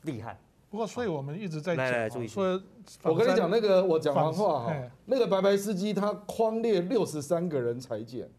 [0.03, 0.39] 厉害。
[0.69, 2.57] 不过，所以我们一直在讲，来来注意说，
[3.03, 8.29] 我跟你讲那个，我讲完话哈，那个白白司机他框列六十三个人裁剪，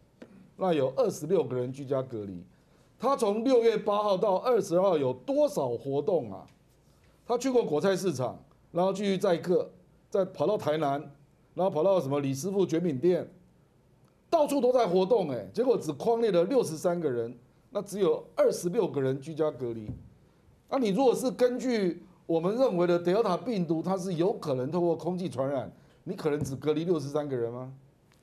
[0.56, 2.42] 那有二十六个人居家隔离。
[2.98, 6.46] 他从六月八号到二十号有多少活动啊？
[7.26, 9.70] 他去过果菜市场，然后继续载客，
[10.08, 11.10] 再跑到台南。
[11.58, 13.28] 然后跑到什么李师傅卷饼店，
[14.30, 17.36] 到处都在活动哎，结果只框列了六十三个人，
[17.70, 19.90] 那只有二十六个人居家隔离。
[20.68, 25.68] 那你如果是根据我们认为的德尔塔病毒，它是有可能透过空气传染，
[26.04, 27.72] 你可能只隔离六十三个人吗？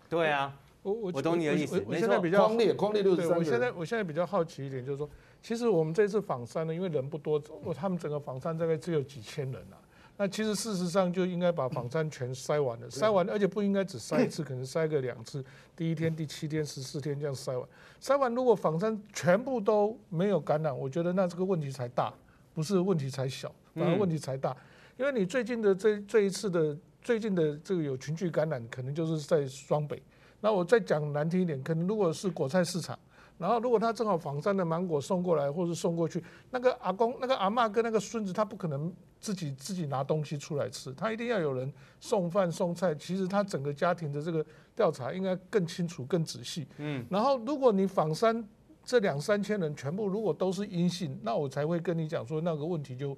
[0.10, 1.84] 对啊，我我我懂你的意思。
[1.86, 3.40] 我现在比较框列框列六十三个人。
[3.40, 5.10] 我现在我现在比较好奇一点，就是说，
[5.42, 9.76] 其实我们这次访山呢，因为人不多，我他们整个访山大概只有几千人啊。
[10.18, 15.44] 那其实事实上就应该把枋山全筛完了，筛完，而且不应该只筛一次，可能筛个两次，
[15.76, 17.68] 第一天、第七天、十四天这样筛完。
[18.02, 22.14] 筛完，如果枋山全部都没有感染，我觉得那这个问题才大，
[22.54, 24.56] 不是问题才小，反而问题才大。
[24.98, 30.02] 因为你最近的这这一次的最近的这个有群聚感染，可能就是在双北。
[30.40, 32.98] 那我再讲难听一点，可能如果是果菜市场。
[33.38, 42.94] 然后，如果他正好仿山的芒果送过来，或是送过去，那个阿公、那个阿嬷跟那个孙子，他不可能自己自己拿东西出来吃，他一定要有人送饭送菜。
[42.96, 46.68] 其实他整个家庭的这个调查应该更清楚、更仔细。
[46.78, 47.06] 嗯。
[47.10, 48.48] 然后，如果你枋山
[48.84, 53.18] 这两三千人全部如果都是阴性，那我才会跟你讲说那个问题就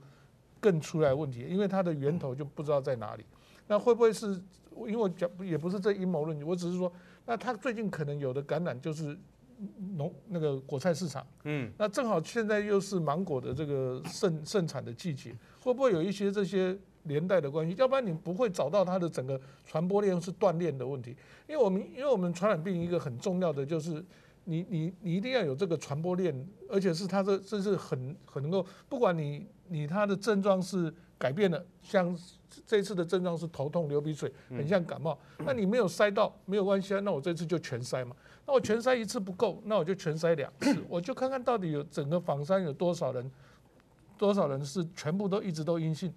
[0.60, 3.26] 更出来问题，因为它的源头就不知道在哪里。
[3.68, 4.42] 那会不会是？
[4.72, 6.92] 因为我讲也不是这阴谋论，我只是说，
[7.26, 9.18] 那他最近可能有的感染就是。
[9.96, 17.76] 农那个果菜市场，嗯，那正好现在又是芒果的这个盛盛产的季节，会不会有一些这些连带的关系？
[17.78, 21.16] 要不然你不会找到它的整个传播链是断裂的问题。
[21.48, 24.04] 因为我们因为我们传染病一个很重要的就是
[24.44, 32.16] 你你你一定要有这个传播链，而且是它这这是很很能够，不管你你它的症状是改变了，像
[32.66, 38.16] 这次的症状是头痛、流鼻水，很像感冒，那你没有塞到没有关系啊，那我这次就全塞嘛。
[38.48, 43.30] 那我全筛一次不够，那我就全筛两次，我就看看到底有整个房山有多少人，
[44.18, 46.14] 多少人是全部都一直都阴性。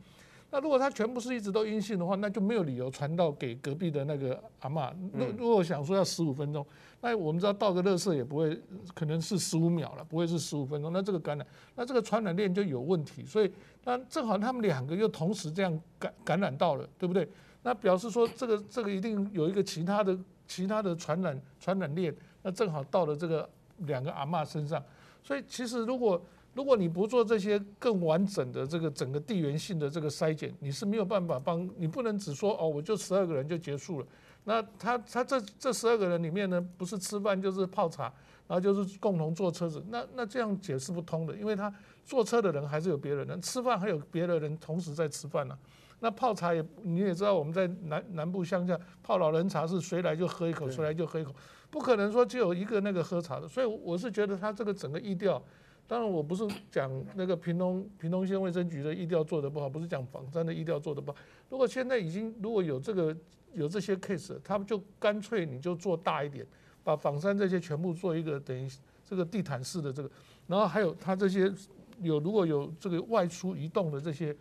[0.53, 4.93] 那如果他全部是一直都阴性的话，那就没有理由传到给隔壁的那个阿嬷。
[5.13, 6.65] 如如果想说要十五分钟，
[7.01, 8.57] 那我们知道倒个垃圾也不会，
[8.95, 10.93] 可能是十五秒了，不会是十五分钟。
[10.93, 13.25] 那这个感染，那这个传染链就有问题。
[13.25, 13.53] 所以
[13.85, 17.29] 那正好他们两个又同时这样感感染到了，对不对？
[17.65, 20.17] 那表示说这个这个一定有一个其他的。
[20.51, 23.49] 其他的传染传染链，那正好到了这个
[23.87, 24.83] 两个阿嬷身上，
[25.23, 26.21] 所以其实如果
[26.55, 34.07] 如果你不做这些更完整的这个整个地缘性的这个筛检，你是没有办法帮，你不能只说哦，我就十二个人就结束了。
[34.43, 38.13] 那他他这这十二个人里面呢，不是吃饭就是泡茶，
[38.49, 41.73] 然后就是共同坐车子，那那这样解释不通的，因为他
[42.05, 45.57] 坐车的人还是有别的人，吃饭还有别的人同时在吃饭呢、
[46.03, 51.31] 那泡茶也你也知道，我们在南南部乡下泡老人茶是谁来就喝一口，谁来就喝一口，
[51.71, 53.47] 不可能说只有一个那个喝茶的。
[53.47, 55.43] 所以我是觉得他这个整个意调，
[55.87, 61.19] 当然我不是讲那个屏东屏东县卫生局的意调做得不好，不是讲枋山的意调做得不好。
[61.51, 63.15] 如果现在已经如果有这个
[63.53, 66.47] 有这些 case，他们就干脆你就做大一点，
[66.83, 68.67] 把枋山这些全部做一个等于
[69.05, 70.11] 这个地毯式的这个，
[70.47, 71.53] 然后还有他这些
[72.01, 74.35] 有如果有这个外出移动的这些。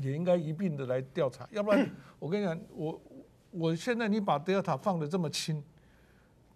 [0.00, 3.00] 也应该一并的来调查， 要不然我跟你讲，我
[3.50, 5.62] 我现在你把德尔塔放的这么轻，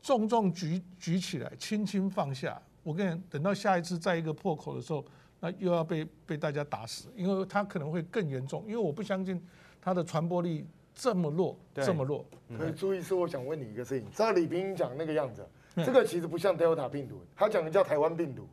[0.03, 5.05] 重重举举起来，轻轻放下，我跟你讲，等到下一次再一个破口的时候，
[5.41, 9.41] 那又要被被大家打死，因为它可能会更严重，因为我不相信
[9.81, 12.25] 它的传播力这么弱，这么弱。
[12.57, 18.49] 可以注意是，我想问你一个事情，照李冰讲那个样子，这个其实不像德尔塔病毒，他讲的叫台湾病毒。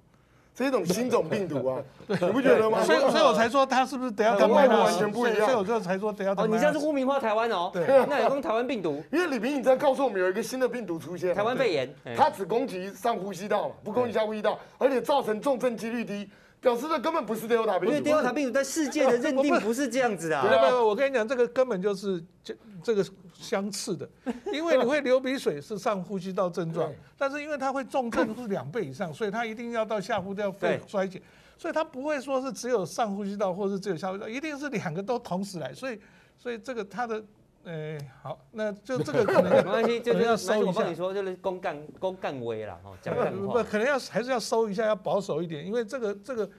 [0.54, 2.84] 这一种新种病毒啊， 你不觉得吗？
[2.84, 4.40] 所以，所以我才说他是不是德尔塔？
[4.40, 5.46] 跟外国完全不一样。
[5.46, 6.44] 所以我这才说德尔塔。
[6.44, 7.70] 哦，你这样是污名化台湾哦。
[7.74, 9.02] 对，那有用台湾病毒。
[9.12, 16.30] 因为李平，你在告诉我们有一个新的病毒出现，台湾肺炎，它只攻击上呼吸道嘛，不攻击下呼吸道，而且造成重症几率低，
[16.62, 17.93] 表示这根本不是德尔塔病毒。
[17.93, 20.41] 因为德尔塔病毒在世界的认定不是这样子的。
[20.43, 23.06] 没有没有，我跟你讲，这个根本就是这这个。
[23.34, 24.08] 相似的，
[24.54, 31.19] 因为你会流鼻水是上呼吸道症状，但是因为它会重症是两倍以上，所以它一定要到下呼吸道肺衰竭，
[31.58, 36.00] 所以它不会说是只有上呼吸道或是只有下呼吸道，一定是两个都同时来，所以
[36.38, 37.24] 所以这个它的，
[37.63, 40.65] 呃，好，那就这个可能 没关系，就是要收一下。
[40.67, 43.54] 我帮你说，就是公干公干威了哈，讲干话。
[43.54, 46.50] 不，可能要还是要收一下，要保守一点，因为这个这个，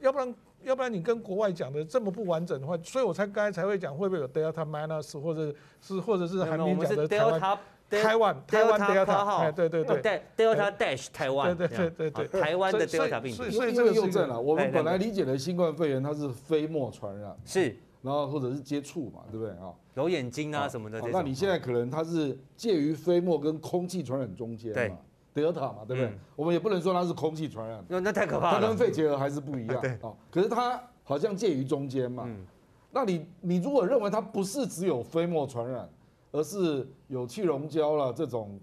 [0.00, 0.34] 要不然。
[0.62, 7.40] 要不然你跟国外讲的这么不完整的话，所以我才刚才才会讲会不会有 Delta minus 或者是或者是韩明讲的台湾
[7.88, 13.44] 台湾台湾 Delta，哎对对对，Delta dash 台湾，对对对对对，台湾的 Delta 病毒。
[13.44, 19.72] 所以这个又正了，我们本来理解的新冠肺炎它是飞沫传染，是，然后或者是接触嘛，对不对啊？
[19.94, 21.00] 揉眼睛啊什么的。
[21.12, 24.98] 那你现在可能它是介于飞沫跟空气传染中间嘛？
[25.32, 26.06] 德尔塔嘛，对不对？
[26.06, 28.60] 嗯、我们也不能说它是空气传染，那太可怕了。
[28.60, 29.80] 它跟肺结核还是不一样。
[29.82, 32.24] 对啊，可是它好像介于中间嘛。
[32.26, 32.46] 嗯、
[32.90, 35.88] 那你你如果认为它不是只有飞沫传染，
[36.32, 38.58] 而是有气溶胶了这种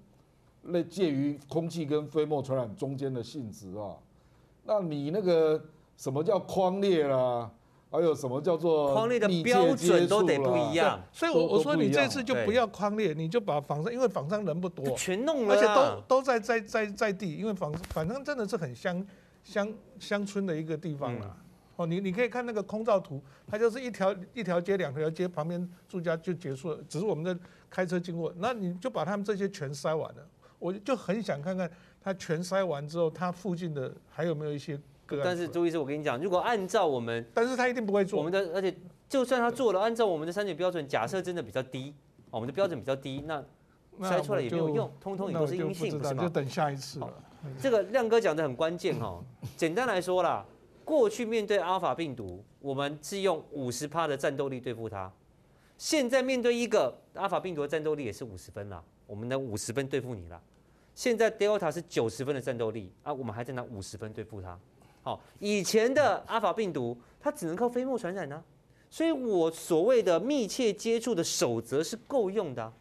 [0.63, 3.96] 类介于空气跟飞沫传染中间的性质啊，
[4.63, 5.63] 那你那个
[5.96, 7.52] 什么叫框裂啦？
[7.93, 19.06] 还有什么叫做框列的标准都得不一样，所以我我说你这次就不要框列，你就把仿上，因为仿上人不多，全弄了，而且都都在在在在地，因为仿反正真的是很乡
[19.43, 21.38] 乡乡村的一个地方啦。
[21.75, 30.27] 哦，你你可以看那个空照图，它就是一条一条街两条街旁边住家就结束了，只是我们在开车经过，那你就把他们这些全筛完了，
[30.58, 31.69] 我就很想看看
[32.01, 34.79] 他全筛完之后，他附近的还有没有一些。
[35.21, 38.74] 但是朱医师，我跟你讲，如果按照我们，但是他一定不会做我们的，而且
[39.09, 41.93] 就算他做了，按照我们的筛检标准，假设真的比较低，
[42.32, 43.43] 我们的标准比较低，那
[43.99, 46.24] 筛出来也没有用，通通也都是阴性，是吗？
[46.24, 47.14] 就等下一次了。
[47.61, 49.22] 这个亮哥讲的很关键哈，
[49.57, 50.45] 简单来说啦，
[50.86, 55.11] 过去面对阿尔法病毒，我们是用五十趴的战斗力对付它，
[55.78, 60.41] 现在面对一个阿尔法病毒的战斗力也是五十分啦，我们的五十分对付你啦。
[60.95, 64.57] 现在 Delta 是九十分的战斗力啊，我们还在拿五十分对付它。
[65.04, 68.43] 好，以前的阿法病毒它只能靠飞沫传染呢，
[68.89, 72.74] 所以我所谓的密切接触的守则是够用的。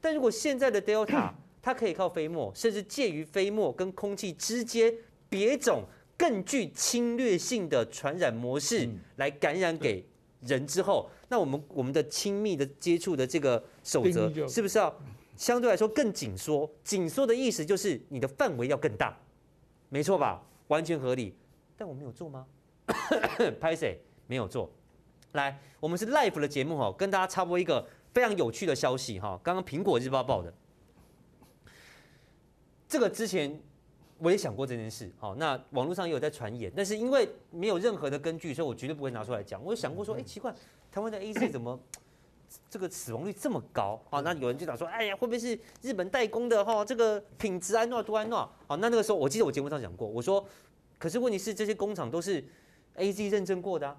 [0.00, 4.94] 但如果现在的 Delta， 它可以靠飞沫，甚至介于飞沫跟空气之间
[5.28, 5.82] 别种
[6.16, 10.06] 更具侵略性的传染模式来感染给
[10.42, 14.94] 人之后，那我们我们的亲密的接触的这个守则是不是要
[15.36, 16.70] 相对来说更紧缩？
[16.84, 19.18] 紧缩的意思就是你的范围要更大，
[19.88, 20.40] 没错吧？
[20.68, 21.34] 完全合理。
[21.76, 22.46] 但我没有做吗？
[23.60, 24.70] 拍谁没有做？
[25.32, 30.52] 来，我们是 live 的节目哈，跟大家插播一个非常有趣的消息哈，刚刚苹果日报报的。
[32.86, 33.60] 这个之前
[34.18, 39.60] 我也想过这件事，好，那网络上也有在传言，但是因为没有任何的根据，所以我绝对不会拿出来讲。
[39.64, 40.54] 我有想过说，哎，奇怪，
[40.92, 41.78] 台湾的 AC 怎么
[42.70, 44.00] 这个死亡率这么高？
[44.08, 46.84] 好，那有人就讲说，哎呀，会不会是日本代工的哈？
[46.84, 48.48] 这个品质安诺多安诺？
[48.68, 50.46] 好，那那个时候我记得我节目上讲过，我说，
[50.98, 52.44] 可是问题是这些工厂都是
[52.96, 53.96] AZ 认证过的啊，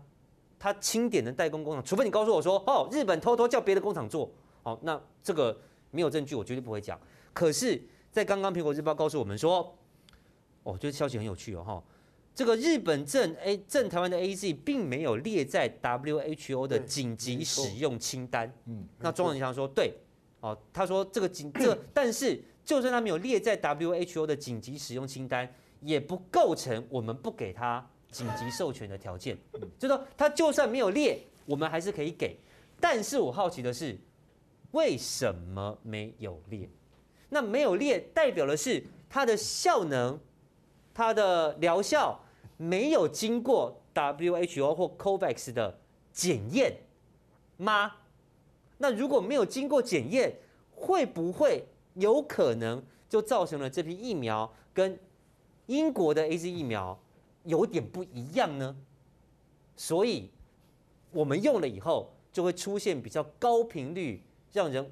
[0.58, 4.32] 他清点的代工工厂，除非你告诉我说，哦，日本偷偷叫别的工厂做，
[4.64, 5.58] 哦，那这个
[5.92, 7.00] 没有证据，我绝对不会讲。
[7.34, 7.82] 可是。
[8.16, 11.84] 在刚刚苹果日报告诉我们说，哦，我觉得消息很有趣哦哈，
[12.34, 18.50] 这个日本正 A 正台湾的 AZ 并没有列在 WHO 的紧急使用清单。
[18.68, 19.96] 嗯，那庄人祥说对，
[20.40, 29.38] 哦，他说这个紧这，但是就算他没有列在 WHO 的紧急使用清单，也不构成我们不给他紧急授权的条件。
[29.78, 32.38] 就说他就算没有列，我们还是可以给。
[32.80, 33.98] 但是我好奇的是，
[34.72, 36.70] 为什么没有列？
[37.30, 40.20] 那没有列，代表的是它的效能、
[40.94, 42.20] 它的疗效
[42.58, 45.80] 没有经过 WHO 或 COVAX 的
[46.12, 46.78] 检验
[47.58, 47.94] 吗？
[48.78, 50.38] 那如果没有经过检验，
[50.76, 51.66] 会不会
[51.96, 55.00] 有可能就造成了这批疫苗跟
[55.68, 56.98] 英国的 AZ 疫苗
[57.44, 58.76] 有点不一样呢？
[59.76, 60.30] 所以
[61.12, 64.90] 我们用了以后，就会出现比较高频率，让人。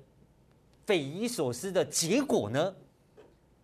[0.86, 2.76] 匪夷所思的结果呢？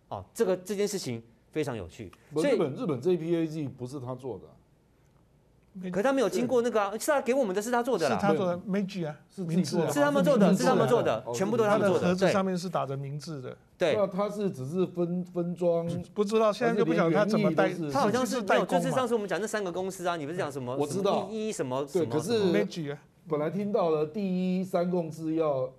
[0.08, 2.10] 哦，这个这件事情非常有趣。
[2.34, 4.44] 日本日本这批 AZ 不是他做的，
[5.92, 12.08] 可他没有经过那个啊，是他给我们的是他做的啦，是他做的 Meiji 啊，是名字，是他们做的，是他们做的，全部都是他们做的。
[12.08, 13.94] 盒子上面是打着名字的，对。
[13.94, 20.76] 那他是只是分分装，不知道现在就不晓得他怎么带，他好像是没有，就是上次我们讲那三个公司啊，你不是讲什么？
[20.76, 21.86] 我知道一什么？
[21.92, 22.98] 对，可是 Meiji 啊。
[23.28, 25.70] 本来听到了第一三共制要，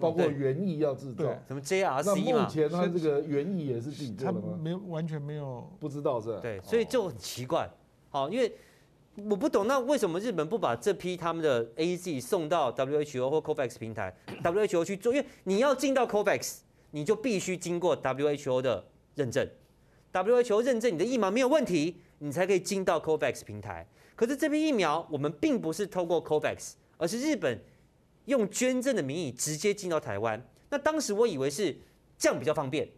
[0.00, 4.58] 包括园艺要制造，什么 JRC 那目前它这个园艺也是自己做的吗？
[4.60, 6.40] 没有，完全没有，不知道是吧？
[6.42, 7.70] 对，所以就很奇怪。
[8.08, 8.52] 好，因为
[9.24, 15.14] 我不懂，那为什么日本不把这批他们的 AZ 送到 WHO 或 COVAX 平台，WHO 去做？
[15.14, 16.58] 因为你要进到 COVAX，
[16.90, 19.48] 你就必须经过 WHO 的认证
[20.12, 23.86] ，WHO 认证你的疫苗没有问题，你才可以进到 COVAX 平台。
[24.14, 26.72] 可是这批疫苗我们并不是透过 COVAX。
[26.98, 27.62] 而是日本
[28.24, 30.42] 用捐赠的名义直接进到台湾。
[30.70, 31.76] 那当时我以为是
[32.16, 32.88] 这样比较方便，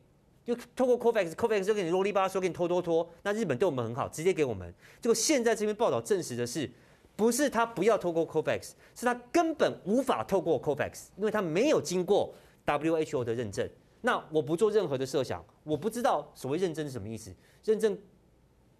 [0.48, 3.06] 就透过 COVAX，COVAX 就给你啰里吧嗦，给你拖拖拖。
[3.22, 4.72] 那日本对我们很好，直接给我们。
[4.98, 6.70] 结果现在这篇报道证实的是，
[7.14, 12.34] 不是他不要透过 COVAX，是他根本无法透过 COVAX，因为他没有经过
[12.64, 13.68] WHO 的认证。
[14.00, 17.30] 那我不做任何的设想，我不知道所谓认证是什么意思？
[17.62, 17.98] 认证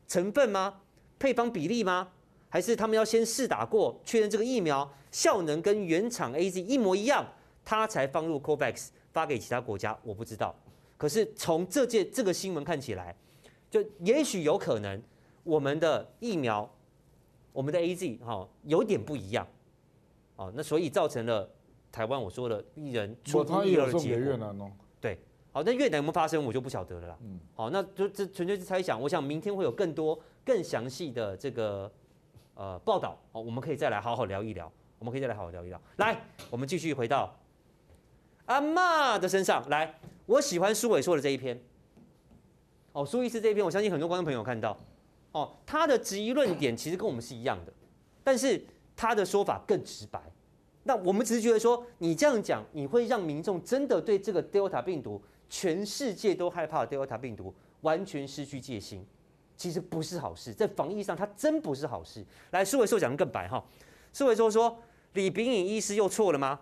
[0.07, 0.81] 成分吗？
[1.19, 2.09] 配方比例吗？
[2.49, 7.27] 还是他们要先试打过，确认这个疫苗效能跟原厂 AZ 一模一样，
[7.62, 9.95] 他才放入 COVAX 发给其他国家。
[10.03, 10.59] 我不知道。
[10.99, 13.16] 可是从这件这个新闻看起来，
[13.70, 15.03] 就也许有可能
[15.44, 16.68] 我们的疫苗，
[17.55, 19.46] 我们的 AZ 哈有点不一样，
[20.36, 21.49] 哦，那所以造成了
[21.90, 24.70] 台湾我说的一人出乎意料的结果。
[25.01, 25.18] 对，
[25.53, 27.18] 好，那越南有没有发生，我就不晓得了啦。
[27.22, 29.01] 嗯，好，那就这纯粹是猜想。
[29.01, 31.90] 我想明天会有更多更详细的这个。
[32.61, 34.68] 呃，报道哦，我们可以再来好好聊一聊。
[34.99, 35.80] 我们可以再来好好聊一聊。
[35.99, 36.20] 来，
[36.51, 37.32] 我们继续回到
[38.49, 39.94] 阿嬷的身上来。
[40.26, 41.59] 我喜欢苏伟说的这一篇。
[42.92, 44.76] 哦，苏医师这一篇，我相信很多观众朋友看到。
[45.32, 47.72] 哦，他的质疑论点其实跟我们是一样的，
[48.24, 48.62] 但是
[48.96, 50.20] 他的说法更直白。
[50.84, 59.07] 那我们只是觉得说，你这样讲，你会让民众真的对这个 Delta 病毒，全世界都害怕 Delta 病毒，完全失去戒心。
[59.57, 62.24] 其实不是好事，在防疫上，它真不是好事。
[62.53, 63.62] 来，苏伟硕讲的更白哈，
[64.12, 64.78] 苏伟硕说
[65.12, 66.59] 李炳颖医师又错了吗？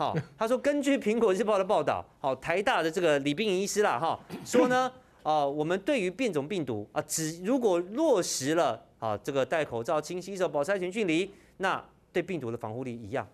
[0.00, 4.90] 好，他说根据苹果日报的报道，好，台大的这个李秉颖医师啦哈，说呢，
[5.22, 11.84] 啊，我们对于变种病毒啊，只如果落实了啊，这个戴口罩、勤洗手、保持安全距离，那
[12.14, 13.28] 对病毒的防护力一样，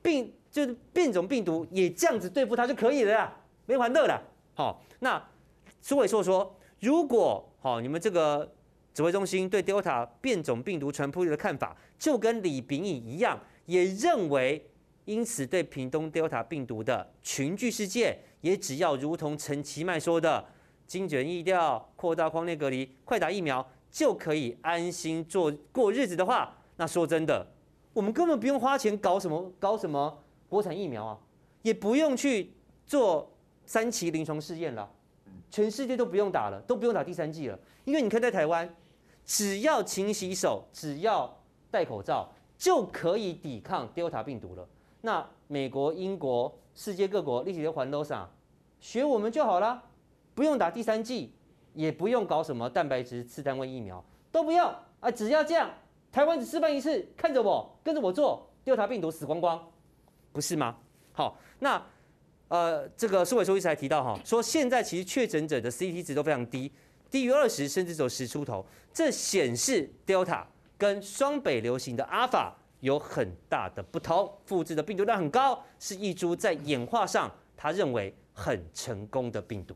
[0.00, 4.22] 病就是变种病毒也这样子对付它就可以了啦，没完乐了。
[4.54, 5.20] 好，那
[5.80, 6.54] 苏伟硕说。
[6.78, 8.48] 如果好，你们这个
[8.94, 14.64] 指挥中心对 Delta 变种病毒传播率的看法，就跟李秉颖一样，也认为，
[15.04, 20.44] 因此对屏东 Delta 病毒的群聚事件也只要如同陈其迈说的，
[20.86, 27.46] 精准疫调、扩大匡列隔离、快打疫苗，就可以安心做过日子的话，那说真的，
[27.92, 31.18] 我们根本不用花钱搞什么搞什么国产疫苗啊，
[31.62, 32.52] 也不用去
[32.86, 33.32] 做
[33.66, 34.88] 三期临床试验了，
[35.50, 38.72] 全世界都不用打了，都不用打第三剂了，因为你看在台湾，
[39.24, 44.68] 只要勤洗手，只要戴口罩，就可以抵抗 Delta 病毒了。
[45.02, 48.28] 那美国、英国、世界各国，立即都环都上，
[48.80, 49.82] 学我们就好了，
[50.34, 51.34] 不用打第三剂。
[51.74, 55.10] 也不用搞什么蛋白质次单位疫苗，都不用啊！
[55.10, 55.70] 只要这样，
[56.12, 59.58] 台湾只示范一次，看着我，跟着我做，Delta 病毒死光光，
[60.32, 60.76] 不是吗？
[61.14, 61.82] 好，那
[62.48, 66.70] 呃，这个苏伟书医师还提到哈，说现在其实确诊者的 CT 值都非常低，
[67.10, 70.44] 低于二十，甚至只有十出头，这显示 Delta
[70.76, 79.74] 跟双北流行的 Alpha 有很大的不同，复制的病毒量很高，是一株在演化上他认为很成功的病毒，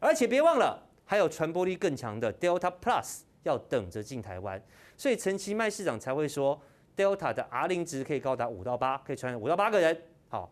[0.00, 0.86] 而且别忘了。
[1.04, 4.62] 还有传播力更强的 Delta Plus 要等着进台湾，
[4.96, 6.56] 所以陈其迈市长才会说
[6.96, 10.00] Delta 的 R 零值可以高达五到八，可以传染五到八个人。
[10.28, 10.48] 好，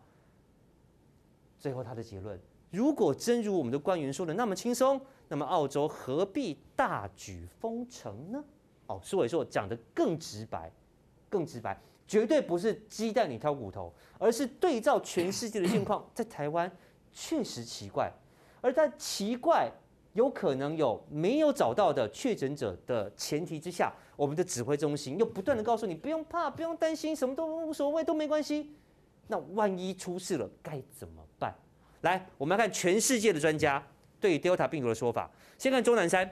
[1.57, 2.37] 最后他的结论：
[2.71, 8.43] 如果真如我们的官员说的那么轻松，那么澳洲何必大举封城呢？
[8.87, 10.69] 哦，苏伟硕讲的更直白，
[11.29, 16.69] 更直白，绝对不是鸡蛋里挑骨头，而是对照全世界的现况，在台湾
[17.13, 18.11] 确实奇怪，
[18.61, 19.71] 而在奇怪。
[20.13, 28.73] 有可能有没有找到的确诊者的前提之下，我们的指挥中心又不断的告诉你不用怕，不用担心，什么都无所谓，都没关系。
[29.27, 31.53] 那万一出事了该怎么办？
[32.01, 33.81] 来，我们来看全世界的专家
[34.19, 35.29] 对 Delta 病毒的说法。
[35.59, 36.29] 先看钟南山，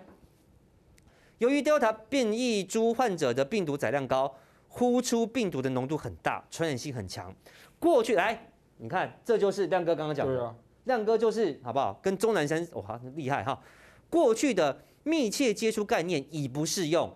[1.38, 4.36] 由于 Delta 变异株患者的病毒载量高，
[4.68, 7.34] 呼出病毒的浓度很大，传染性很强。
[7.80, 10.56] 过去来，你看，这就是亮哥刚刚讲的。
[10.86, 12.00] 亮哥就是好不好？
[12.02, 13.62] 跟钟南山哇厉害哈！
[14.10, 17.12] 过去的密切接触概念已不适用，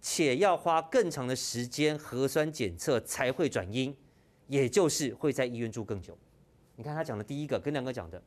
[0.00, 3.92] 且要花更长的时间核酸检测才会转阴，
[4.46, 6.16] 也就是会在医院住更久。
[6.76, 8.22] 你看他讲的第一个跟亮哥讲的，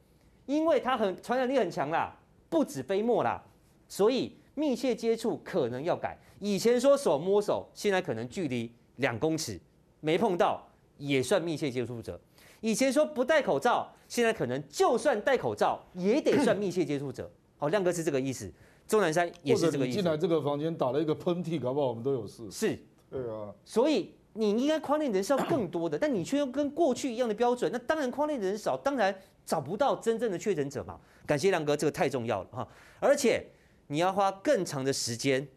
[0.45, 2.13] 因为他很传染力很强啦，
[2.49, 3.41] 不止飞沫啦，
[3.87, 6.17] 所以密切接触可能要改。
[6.39, 9.59] 以前说手摸手，现在可能距离两公尺
[10.01, 12.19] 没碰到也算密切接触者。
[12.61, 17.29] 以前说不戴口罩，现在可能就算戴口罩也得算密切接触者。
[17.57, 18.51] 好，亮哥是这个意思，
[18.87, 19.97] 钟南山也是这个意思。
[19.97, 22.49] 进来这个房间打了一个喷嚏，搞不好我们都有事。
[22.51, 22.77] 是，
[23.09, 23.53] 对啊。
[23.65, 29.13] 所以你应该框列人是要更多的，但你却用跟过去一样的标准，那当然匡列人少，当然
[29.45, 30.99] 找不到真正的确诊者嘛。
[31.25, 32.67] 感谢亮哥，这个太重要了哈。
[32.99, 33.45] 而且
[33.87, 35.47] 你要花更长的时间，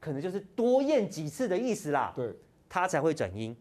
[0.00, 2.12] 可能就是多验几次的意思啦。
[2.14, 2.34] 对，
[2.68, 3.56] 他才会转阴。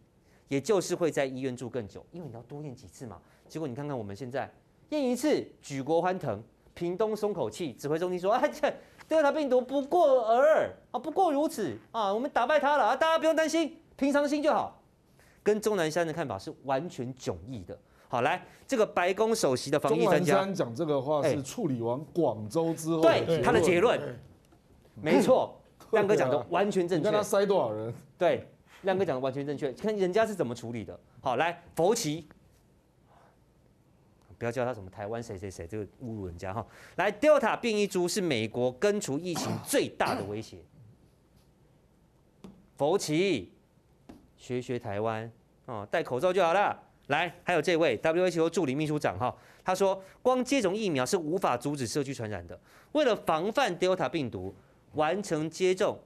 [0.47, 3.22] 也就是会在医院住更久，因为你要多验几次嘛。
[3.47, 4.54] 结果你看看我们现在
[4.89, 6.43] 验一次，举国欢腾，
[6.74, 8.70] 屏东松口气，指挥中心说：“啊，这
[9.08, 14.84] 德尔塔病毒不过尔尔啊，不过如此啊，我们打败他了啊，大家不用担心，平常心就好。”
[15.41, 17.80] 跟钟南山的看法是完全迥异的。
[18.12, 24.20] 好，来这个白宫首席的防疫专家讲这个话是处理完广州之后对他的结论，
[24.95, 25.57] 没错，
[25.91, 27.07] 亮哥讲的完全正确。
[27.07, 27.93] 你看他塞多少人？
[28.18, 28.45] 对。
[28.82, 30.99] 亮哥讲的完全正确，看人家是怎么处理的。
[31.22, 32.28] 好，来，佛奇，
[34.38, 36.66] 不要叫他什么台湾谁谁谁，这个侮辱人家哈。
[36.97, 40.57] 来，Delta 变异株是美国根除疫情最大的威胁。
[42.76, 43.53] 佛奇，
[44.36, 45.32] 学学台湾
[45.68, 46.78] 哦，戴口罩就好了。
[47.12, 49.32] 来，还有这位 WHO 助理秘书长哈，
[49.64, 52.59] 他说，光接种疫苗是无法阻止社区传染的。
[52.93, 54.55] 为了防范 Delta 病毒，
[54.93, 55.99] 完成接种。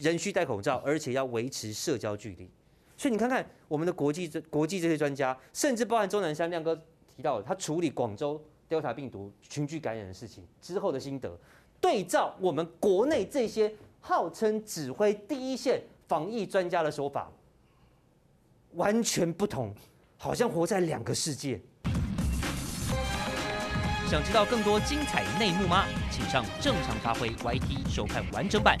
[0.00, 2.50] 仍需戴口罩，而且要维持社交距离。
[2.96, 6.74] 所以你看看我们的国际这国际这些专家，甚至包含钟南山亮哥
[7.14, 11.38] 提到的，他处理广州 Delta 病毒群聚感染的事情之后的心得，
[11.80, 17.30] 对照我们国内这些号称指挥第一线防疫专家的说法，
[18.72, 19.72] 完全不同，
[20.22, 21.58] 好像活在两个世界。
[24.06, 25.86] 想知道更多精彩内幕吗？
[26.10, 28.76] 请上正常发挥 YT 收看完整版。